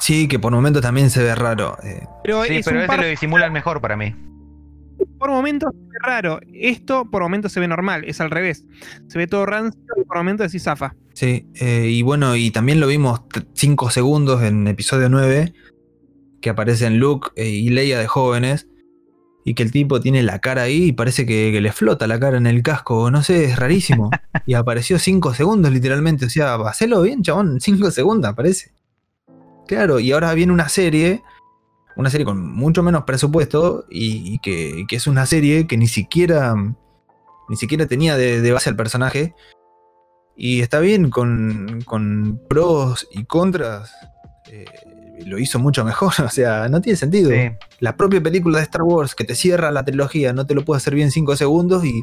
[0.00, 1.76] Sí, que por momentos también se ve raro.
[1.82, 4.14] eh, Pero Sí, es pero un ese par, lo disimulan mejor para mí.
[5.18, 6.40] por momentos se ve raro.
[6.52, 8.64] Esto por momentos se ve normal, es al revés.
[9.08, 10.94] Se ve todo rancio y por momentos decís zafa.
[11.14, 13.22] Sí, eh, y bueno, y también lo vimos
[13.54, 15.54] 5 segundos en episodio 9,
[16.42, 18.66] que aparecen Luke eh, y Leia de jóvenes,
[19.46, 22.18] y que el tipo tiene la cara ahí y parece que, que le flota la
[22.18, 24.10] cara en el casco, no sé, es rarísimo.
[24.46, 28.73] y apareció 5 segundos literalmente, o sea, hacelo bien, chabón, 5 segundos aparece.
[29.66, 31.22] Claro, y ahora viene una serie,
[31.96, 36.54] una serie con mucho menos presupuesto, y, y que, es una serie que ni siquiera,
[37.48, 39.34] ni siquiera tenía de, de base al personaje,
[40.36, 43.92] y está bien, con, con pros y contras,
[44.50, 44.64] eh,
[45.24, 46.12] lo hizo mucho mejor.
[46.24, 47.30] O sea, no tiene sentido.
[47.30, 47.50] Sí.
[47.80, 50.78] La propia película de Star Wars que te cierra la trilogía no te lo puede
[50.78, 52.02] hacer bien 5 segundos y,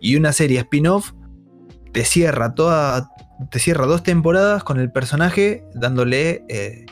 [0.00, 1.12] y una serie spin-off
[1.92, 3.08] te cierra toda.
[3.50, 6.86] Te cierra dos temporadas con el personaje dándole eh,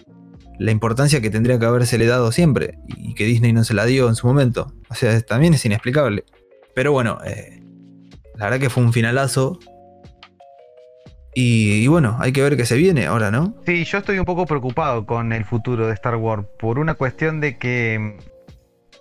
[0.59, 4.09] la importancia que tendría que habérsele dado siempre y que Disney no se la dio
[4.09, 4.73] en su momento.
[4.89, 6.25] O sea, también es inexplicable.
[6.75, 7.63] Pero bueno, eh,
[8.37, 9.59] la verdad que fue un finalazo.
[11.37, 13.57] Y, bueno, hay que ver qué se viene ahora, ¿no?
[13.67, 17.41] Sí, yo estoy un poco preocupado con el futuro de Star Wars por una cuestión
[17.41, 18.19] de que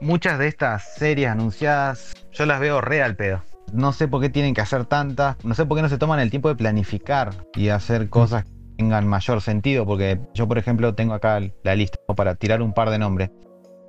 [0.01, 3.43] muchas de estas series anunciadas yo las veo re al pedo.
[3.73, 6.19] No sé por qué tienen que hacer tantas, no sé por qué no se toman
[6.19, 10.93] el tiempo de planificar y hacer cosas que tengan mayor sentido, porque yo por ejemplo
[10.93, 13.31] tengo acá la lista para tirar un par de nombres.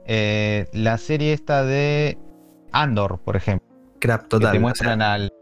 [0.07, 2.18] Eh, la serie esta de
[2.72, 3.66] Andor, por ejemplo.
[4.01, 4.53] Crap que total.
[4.53, 5.32] te o muestran sea, al,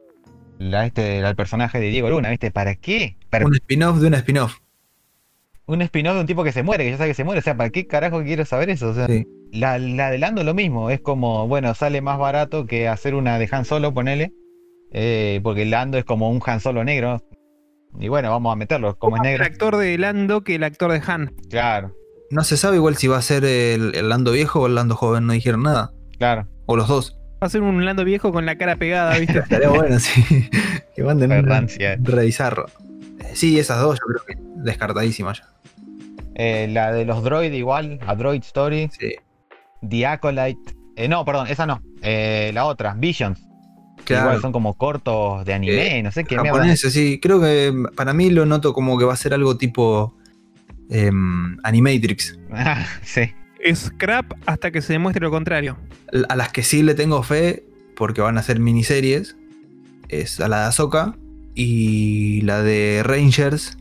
[0.58, 2.50] este, al personaje de Diego Luna, ¿viste?
[2.50, 3.16] ¿Para qué?
[3.30, 4.61] ¿Para un spin-off de un spin-off.
[5.66, 7.38] Un spin-off de un tipo que se muere, que ya sabe que se muere.
[7.40, 8.88] O sea, ¿para qué carajo quiero saber eso?
[8.90, 9.26] O sea, Sí.
[9.52, 10.90] la, la de Lando lo mismo.
[10.90, 14.32] Es como, bueno, sale más barato que hacer una de Han Solo, ponele.
[14.90, 17.22] eh, porque Lando es como un Han Solo negro.
[18.00, 18.96] Y bueno, vamos a meterlo.
[18.98, 19.44] Como es El negro.
[19.44, 21.34] actor de Lando que el actor de Han.
[21.50, 21.94] Claro,
[22.30, 24.96] No se sabe igual si va a ser el, el Lando viejo o el Lando
[24.96, 25.92] joven, no dijeron nada.
[26.18, 26.48] claro.
[26.66, 27.18] O los dos.
[27.42, 29.38] Va a ser un Lando viejo con la cara pegada, ¿viste?
[29.40, 30.48] Estaría bueno, sí.
[30.96, 32.66] que manden un re bizarro.
[33.20, 35.48] Eh, Sí, esas dos yo creo que descartadísimas ya.
[36.34, 38.88] Eh, la de los droid igual, a Droid Story.
[38.98, 39.14] Sí.
[39.88, 40.74] The Acolyte.
[40.96, 41.82] eh, no, perdón, esa no.
[42.02, 43.38] Eh, la otra, Visions.
[43.98, 44.26] que Claro.
[44.26, 46.36] Igual son como cortos de anime, no sé qué.
[46.36, 47.20] Japoneses, sí.
[47.20, 50.16] Creo que para mí lo noto como que va a ser algo tipo
[50.90, 52.38] em, Animatrix.
[52.52, 53.30] Ah, sí.
[53.60, 55.76] es crap hasta que se demuestre lo contrario.
[56.28, 57.64] A las que sí le tengo fe,
[57.96, 59.36] porque van a ser miniseries,
[60.08, 61.14] es a la de Ahsoka
[61.54, 63.78] y la de Rangers.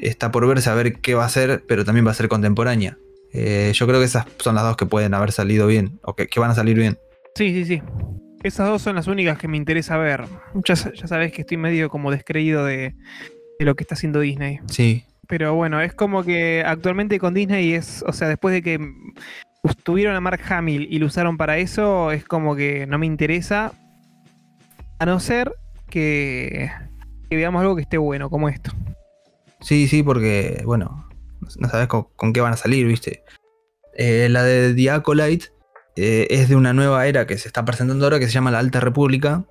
[0.00, 2.98] Está por verse a ver qué va a ser, pero también va a ser contemporánea.
[3.32, 6.26] Eh, yo creo que esas son las dos que pueden haber salido bien, o que,
[6.26, 6.98] que van a salir bien.
[7.34, 7.82] Sí, sí, sí.
[8.42, 10.24] Esas dos son las únicas que me interesa ver.
[10.64, 12.94] Ya, ya sabés que estoy medio como descreído de,
[13.58, 14.60] de lo que está haciendo Disney.
[14.68, 18.78] Sí, Pero bueno, es como que actualmente con Disney es, o sea, después de que
[19.82, 23.72] tuvieron a Mark Hamill y lo usaron para eso, es como que no me interesa.
[24.98, 25.52] A no ser
[25.90, 26.70] que,
[27.28, 28.70] que veamos algo que esté bueno, como esto.
[29.66, 31.08] Sí, sí, porque, bueno,
[31.58, 33.22] no sabes con, con qué van a salir, ¿viste?
[33.94, 35.46] Eh, la de The Acolyte
[35.96, 38.58] eh, es de una nueva era que se está presentando ahora que se llama la
[38.58, 39.44] Alta República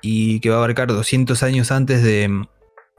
[0.00, 2.44] y que va a abarcar 200 años antes de,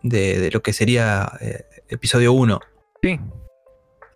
[0.03, 2.59] de- de lo que sería eh, episodio 1.
[3.01, 3.19] Sí.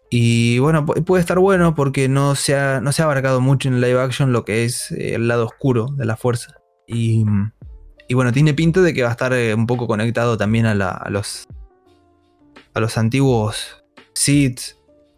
[0.09, 3.67] Y bueno, pu- puede estar bueno porque no se ha, no se ha abarcado mucho
[3.67, 6.55] en live action lo que es el lado oscuro de la fuerza.
[6.87, 7.25] Y,
[8.07, 10.91] y bueno, tiene pinta de que va a estar un poco conectado también a, la-
[10.91, 11.47] a los,
[12.77, 14.59] a los antiguos Sith,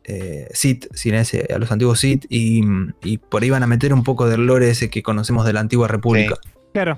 [0.06, 2.62] eh, Sith, sin ese, a los antiguos Sith, y,
[3.04, 5.60] y por ahí van a meter un poco del lore ese que conocemos de la
[5.60, 6.36] antigua república.
[6.74, 6.98] Claro.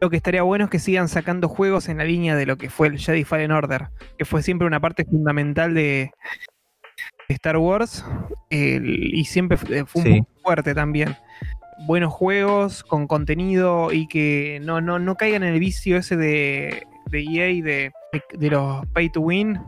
[0.00, 2.70] Lo que estaría bueno es que sigan sacando juegos en la línea de lo que
[2.70, 3.88] fue el Jedi Fallen Order,
[4.18, 6.10] que fue siempre una parte fundamental de
[7.28, 8.04] Star Wars
[8.50, 10.22] el- y siempre fue fue un Sí.
[10.42, 11.16] fuerte también.
[11.86, 16.82] Buenos juegos con contenido y que no, no, no caigan en el vicio ese de,
[17.10, 19.58] de EA de, de, de los pay to win.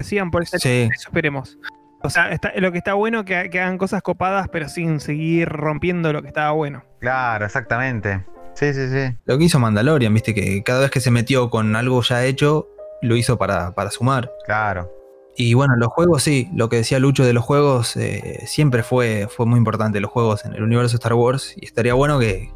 [0.00, 0.88] Sigan por ese Sí.
[0.94, 1.58] eso esperemos.
[2.02, 5.48] O sea, está- lo que está bueno que, que hagan cosas copadas, pero sin seguir
[5.48, 6.82] rompiendo lo que estaba bueno.
[6.98, 8.24] Claro, exactamente.
[8.54, 9.16] Sí, sí, sí.
[9.26, 12.68] Lo que hizo Mandalorian, viste, que cada vez que se metió con algo ya hecho,
[13.02, 14.30] lo hizo para, para sumar.
[14.46, 14.90] Claro.
[15.36, 19.28] Y bueno, los juegos sí, lo que decía Lucho de los juegos, eh, siempre fue,
[19.30, 22.50] fue muy importante los juegos en el universo Star Wars y estaría bueno que,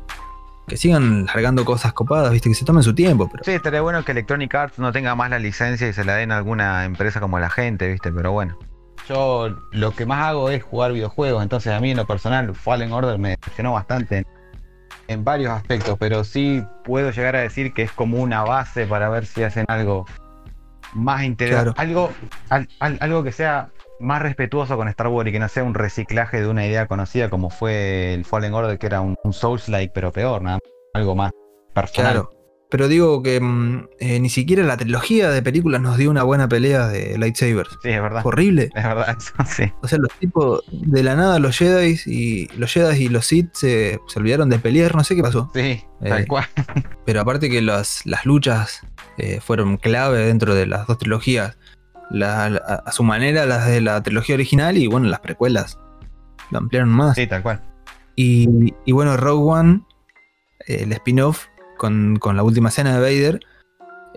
[0.66, 4.04] que sigan largando cosas copadas, viste, que se tomen su tiempo, pero Sí, estaría bueno
[4.04, 7.20] que Electronic Arts no tenga más la licencia y se la den a alguna empresa
[7.20, 8.10] como la gente, ¿viste?
[8.12, 8.58] Pero bueno.
[9.08, 12.92] Yo lo que más hago es jugar videojuegos, entonces a mí en lo personal Fallen
[12.92, 14.26] Order me decepcionó bastante en,
[15.08, 19.10] en varios aspectos, pero sí puedo llegar a decir que es como una base para
[19.10, 20.06] ver si hacen algo
[20.94, 21.88] más interesante, Claro.
[21.88, 22.12] algo,
[22.48, 23.68] al- al- algo que sea
[24.00, 27.30] más respetuoso con Star Wars y que no sea un reciclaje de una idea conocida
[27.30, 30.58] como fue el Fallen Order, que era un, un Souls-like, pero peor, nada,
[30.94, 31.32] algo más
[31.74, 32.12] personal.
[32.12, 32.30] claro.
[32.70, 36.48] Pero digo que mm, eh, ni siquiera la trilogía de películas nos dio una buena
[36.48, 37.68] pelea de lightsabers.
[37.82, 38.22] Sí, es verdad.
[38.26, 38.70] Horrible.
[38.74, 39.72] Es verdad, eso sí.
[39.82, 43.50] O sea, los tipos de la nada, los Jedi y los Jedi y los Sith
[43.52, 45.50] se, se olvidaron de pelear, no sé qué pasó.
[45.54, 46.46] Sí, tal Eh, cual.
[47.04, 48.80] Pero aparte que las, las luchas
[49.18, 51.56] eh, fueron clave dentro de las dos trilogías.
[52.10, 55.78] La- la- a su manera las de la trilogía original y bueno, las precuelas.
[56.50, 57.14] Lo ampliaron más.
[57.16, 57.62] Sí, tal cual.
[58.16, 59.80] Y, y bueno, Rogue One,
[60.66, 61.46] eh, el spin-off
[61.78, 63.40] con, con la última escena de Vader,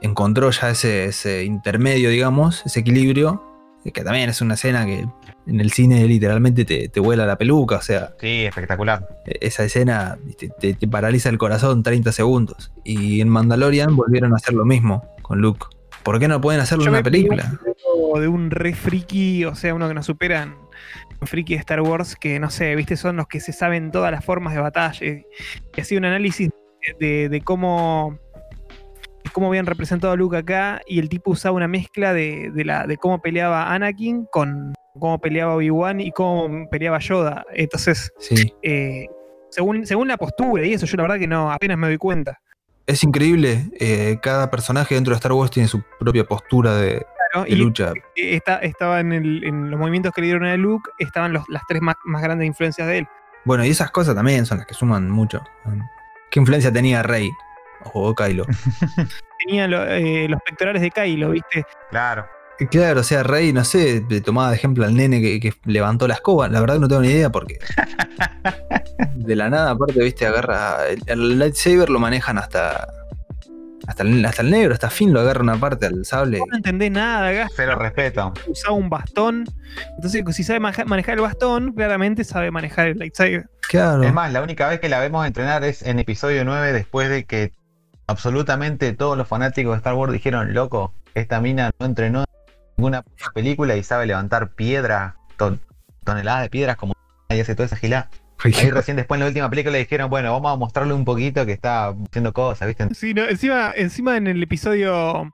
[0.01, 3.43] encontró ya ese, ese intermedio, digamos, ese equilibrio,
[3.85, 5.07] eh, que también es una escena que
[5.47, 9.07] en el cine literalmente te, te vuela la peluca, o sea, Sí, espectacular.
[9.25, 12.71] eh, esa escena te, te- te paraliza el corazón 30 segundos.
[12.83, 15.65] Y en Mandalorian volvieron a hacer lo mismo con Luke.
[16.07, 17.51] ¿Por qué no pueden hacerlo en una película?
[18.21, 20.55] de un re friki, o sea, uno que nos superan
[21.19, 24.09] un friki de Star Wars que no sé, viste, son los que se saben todas
[24.09, 25.05] las formas de batalla.
[25.05, 26.49] Y hacía un análisis
[26.97, 28.17] de, de cómo
[29.33, 32.87] cómo habían representado a Luke acá y el tipo usaba una mezcla de, de la,
[32.87, 37.45] de cómo peleaba Anakin con cómo peleaba Obi-Wan y cómo peleaba Yoda.
[37.53, 38.53] Entonces, Sí.
[38.63, 39.07] eh,
[39.51, 42.39] según, según la postura y eso, yo la verdad que no, apenas me doy cuenta.
[42.87, 43.65] Es increíble.
[43.79, 47.05] eh, cada personaje dentro de Star Wars tiene su propia postura de,
[47.45, 47.91] Y lucha.
[48.15, 51.47] eh, está, estaba en, el- en los movimientos que le dieron a Luke, estaban los-
[51.49, 53.07] las tres más, más grandes influencias de él.
[53.45, 55.43] Bueno, y esas cosas también son las que suman mucho.
[56.31, 57.29] ¿Qué influencia tenía Rey
[57.93, 58.45] o Kylo?
[59.39, 61.65] Tenía lo- eh, los pectorales de Kylo, ¿viste?
[61.89, 62.25] Claro.
[62.71, 66.15] Claro, o sea, Rey, no sé, tomaba de ejemplo al nene que, que levantó la
[66.15, 66.47] escoba.
[66.47, 67.59] La verdad que no tengo ni idea porque.
[69.15, 70.87] De la nada, aparte, viste, agarra.
[70.87, 72.87] El, el lightsaber lo manejan hasta.
[73.85, 76.39] Hasta el, hasta el negro, hasta Finn lo agarra una parte al sable.
[76.39, 77.51] No entendés nada, Gas.
[77.55, 78.33] Cero respeto.
[78.47, 79.45] Usaba un bastón.
[79.95, 83.49] Entonces, si sabe maneja- manejar el bastón, claramente sabe manejar el lightsaber.
[83.69, 84.03] Claro.
[84.03, 87.23] Es más, la única vez que la vemos entrenar es en episodio 9, después de
[87.23, 87.53] que
[88.07, 92.25] absolutamente todos los fanáticos de Star Wars dijeron, loco, esta mina no entrenó en
[92.77, 95.59] ninguna puta película y sabe levantar piedras, ton-
[96.03, 96.93] toneladas de piedras como
[97.29, 98.09] y hace toda esa gilada.
[98.43, 101.43] Ahí recién después en la última película le dijeron, bueno, vamos a mostrarle un poquito
[101.47, 102.93] que está haciendo cosas, ¿viste?
[102.93, 105.33] Sí, no, encima, encima en el episodio.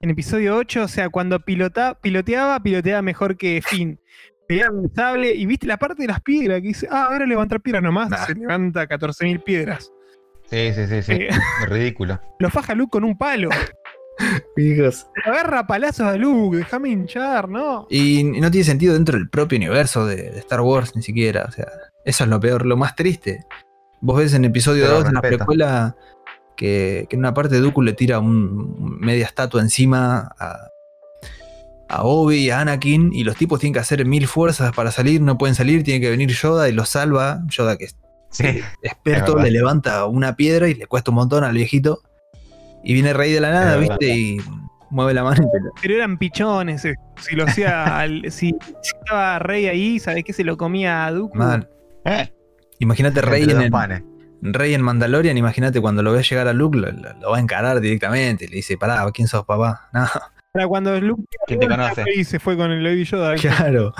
[0.00, 3.98] En episodio 8, o sea, cuando pilota, piloteaba, piloteaba mejor que Finn.
[4.46, 7.60] Peleaba el sable y viste la parte de las piedras que dice, ah, ahora levantar
[7.60, 8.10] piedras nomás.
[8.10, 8.26] Nah.
[8.26, 9.90] Se levanta 14.000 piedras.
[10.48, 11.12] Sí, sí, sí, sí.
[11.14, 11.28] Eh,
[11.62, 12.20] Es ridículo.
[12.38, 13.48] lo faja Luke con un palo.
[14.56, 15.06] Hijos.
[15.24, 17.86] Agarra palazos a Luke, déjame hinchar, ¿no?
[17.90, 21.46] Y no tiene sentido dentro del propio universo de, de Star Wars, ni siquiera.
[21.48, 21.66] O sea,
[22.04, 23.44] eso es lo peor, lo más triste.
[24.00, 25.96] Vos ves en episodio Pero 2, en la precuela,
[26.56, 30.68] que, que en una parte Dooku le tira un, media estatua encima a,
[31.88, 35.20] a Obi y a Anakin, y los tipos tienen que hacer mil fuerzas para salir,
[35.20, 37.42] no pueden salir, tiene que venir Yoda y los salva.
[37.48, 37.96] Yoda, que es
[38.30, 38.60] Sí.
[38.82, 42.02] experto, le levanta una piedra y le cuesta un montón al viejito.
[42.86, 43.76] Y viene Rey de la nada.
[43.76, 44.08] ¿viste?
[44.08, 44.40] Y
[44.90, 46.84] mueve la mano y te lo- Pero eran pichones.
[46.84, 46.94] eh.
[47.20, 47.84] Si lo hacía.
[48.00, 50.32] al- si, estaba Rey ahí, ¿sabés qué?
[50.32, 51.36] Se lo comía a Dooku.
[51.36, 51.68] mal.
[52.04, 52.32] Eh,
[52.78, 54.02] Imagínate Rey en el, panes.
[54.42, 57.40] Rey en Mandalorian, imagínate cuando lo ve llegar a Luke, lo, lo- lo va a
[57.40, 58.46] encarar directamente.
[58.48, 59.88] Le dice, pará, ¿quién sos, papá?
[59.92, 60.06] No,
[60.56, 62.04] Para cuando Luke ¿Quién te conoce?
[62.16, 63.34] y se fue con el Lady Yoda.
[63.34, 63.92] claro.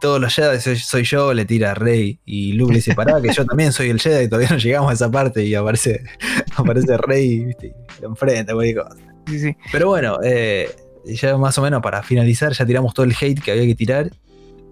[0.00, 2.20] Todos los Jedi soy, soy yo, le tira a Rey.
[2.24, 4.92] Y Luke le dice, pará, que yo también soy el Jedi y todavía no llegamos
[4.92, 5.44] a esa parte.
[5.44, 6.04] Y aparece,
[6.56, 7.74] aparece Rey, ¿viste?
[7.98, 8.96] Y lo enfrenta, cualquier cosa.
[9.26, 9.56] Sí, sí.
[9.72, 10.70] Pero bueno, eh,
[11.04, 14.10] ya más o menos para finalizar, ya tiramos todo el hate que había que tirar.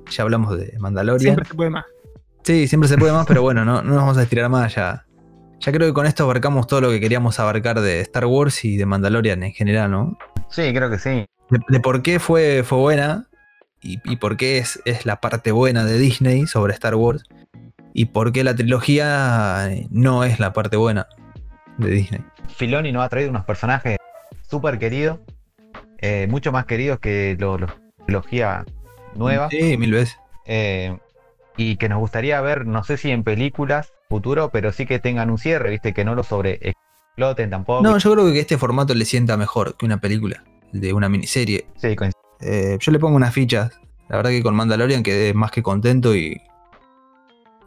[0.09, 1.21] Ya hablamos de Mandalorian.
[1.35, 1.87] Siempre se puede más.
[2.45, 5.05] Sí, siempre se puede más, pero bueno, no, no nos vamos a estirar más ya.
[5.61, 8.77] Ya creo que con esto abarcamos todo lo que queríamos abarcar de Star Wars y
[8.77, 10.19] de Mandalorian en general, ¿no?
[10.49, 11.27] Sí, creo que sí.
[11.51, 13.27] De, de por qué fue, fue buena
[13.83, 17.25] y, y por qué es, es la parte buena de Disney sobre Star Wars
[17.95, 21.07] y por qué la trilogía no es la parte buena
[21.79, 22.21] de Disney.
[22.55, 23.97] Filoni nos ha traído unos personajes
[24.43, 25.19] súper queridos,
[25.99, 27.71] eh, mucho más queridos que los los
[28.05, 28.65] trilogía
[29.15, 30.17] nueva, Sí, mil veces.
[30.45, 30.97] eh,
[31.57, 35.31] y que nos gustaría ver, no sé si en películas futuro, pero sí que tengan
[35.31, 37.83] un cierre, viste, que no lo sobreexploten tampoco.
[37.83, 41.09] No, yo creo que este formato le sienta mejor que una película, el de una
[41.09, 41.67] miniserie.
[41.77, 41.97] Sí.
[42.41, 43.79] Eh, yo le pongo unas fichas.
[44.09, 46.41] La verdad que con Mandalorian quedé más que contento y.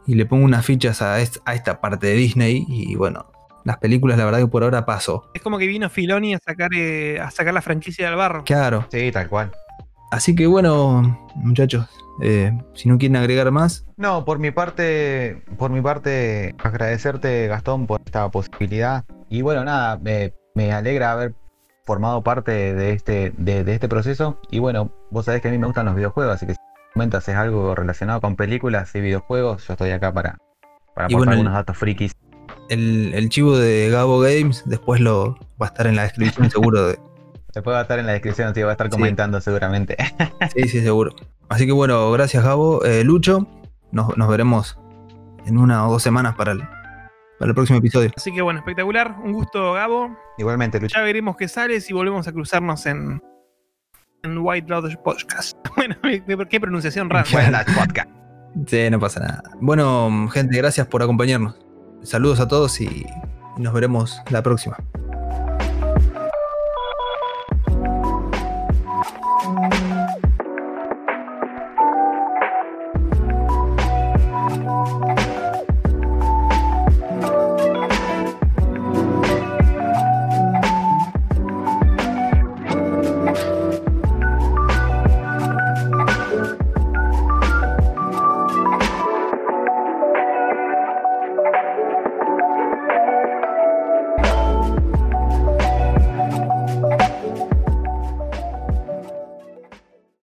[0.06, 2.64] Y le pongo unas fichas a, est- a esta parte de Disney.
[2.68, 3.30] Y bueno,
[3.64, 5.30] las películas, la verdad que por ahora paso.
[5.34, 8.42] Es como que vino Filoni a sacar, eh, a sacar la franquicia del barro.
[8.44, 8.86] Claro.
[8.90, 9.52] Sí, tal cual.
[10.10, 11.86] Así que bueno, muchachos,
[12.20, 17.86] eh, si no quieren agregar más, No, por mi parte, por mi parte, agradecerte, Gastón,
[17.86, 19.04] por esta posibilidad.
[19.28, 21.34] Y bueno, nada, me, me alegra haber
[21.84, 24.38] formado parte de este, de, de este proceso.
[24.50, 26.58] Y bueno, vos sabés que a mí me gustan los videojuegos, así que si
[26.92, 30.38] comentas es algo relacionado con películas y videojuegos, yo estoy acá para,
[30.94, 32.12] para aportar bueno, algunos datos frikis.
[32.68, 36.88] el, el chivo de Gabo Games después lo va a estar en la descripción seguro.
[36.88, 36.98] De,
[37.54, 38.92] Después va a estar en la descripción, sí, va a estar Sí.
[38.92, 39.96] comentando seguramente.
[40.54, 41.14] sí, sí, seguro.
[41.48, 42.84] Así que bueno, gracias Gabo.
[42.84, 43.46] Eh, Lucho,
[43.92, 44.78] nos, nos veremos
[45.46, 46.60] en una o dos semanas para el,
[47.38, 48.10] para el próximo episodio.
[48.16, 49.16] Así que bueno, espectacular.
[49.24, 50.16] Un gusto, Gabo.
[50.38, 50.96] Igualmente, Lucho.
[50.96, 53.20] Ya veremos qué sale si volvemos a cruzarnos en,
[54.22, 55.56] en White Lotus Podcast.
[55.76, 55.96] Bueno,
[56.48, 57.26] qué pronunciación rara.
[57.32, 58.10] Buenas podcast.
[58.66, 59.42] Sí, no pasa nada.
[59.60, 61.56] Bueno, gente, gracias por acompañarnos.
[62.02, 63.06] Saludos a todos y
[63.56, 64.76] nos veremos la próxima.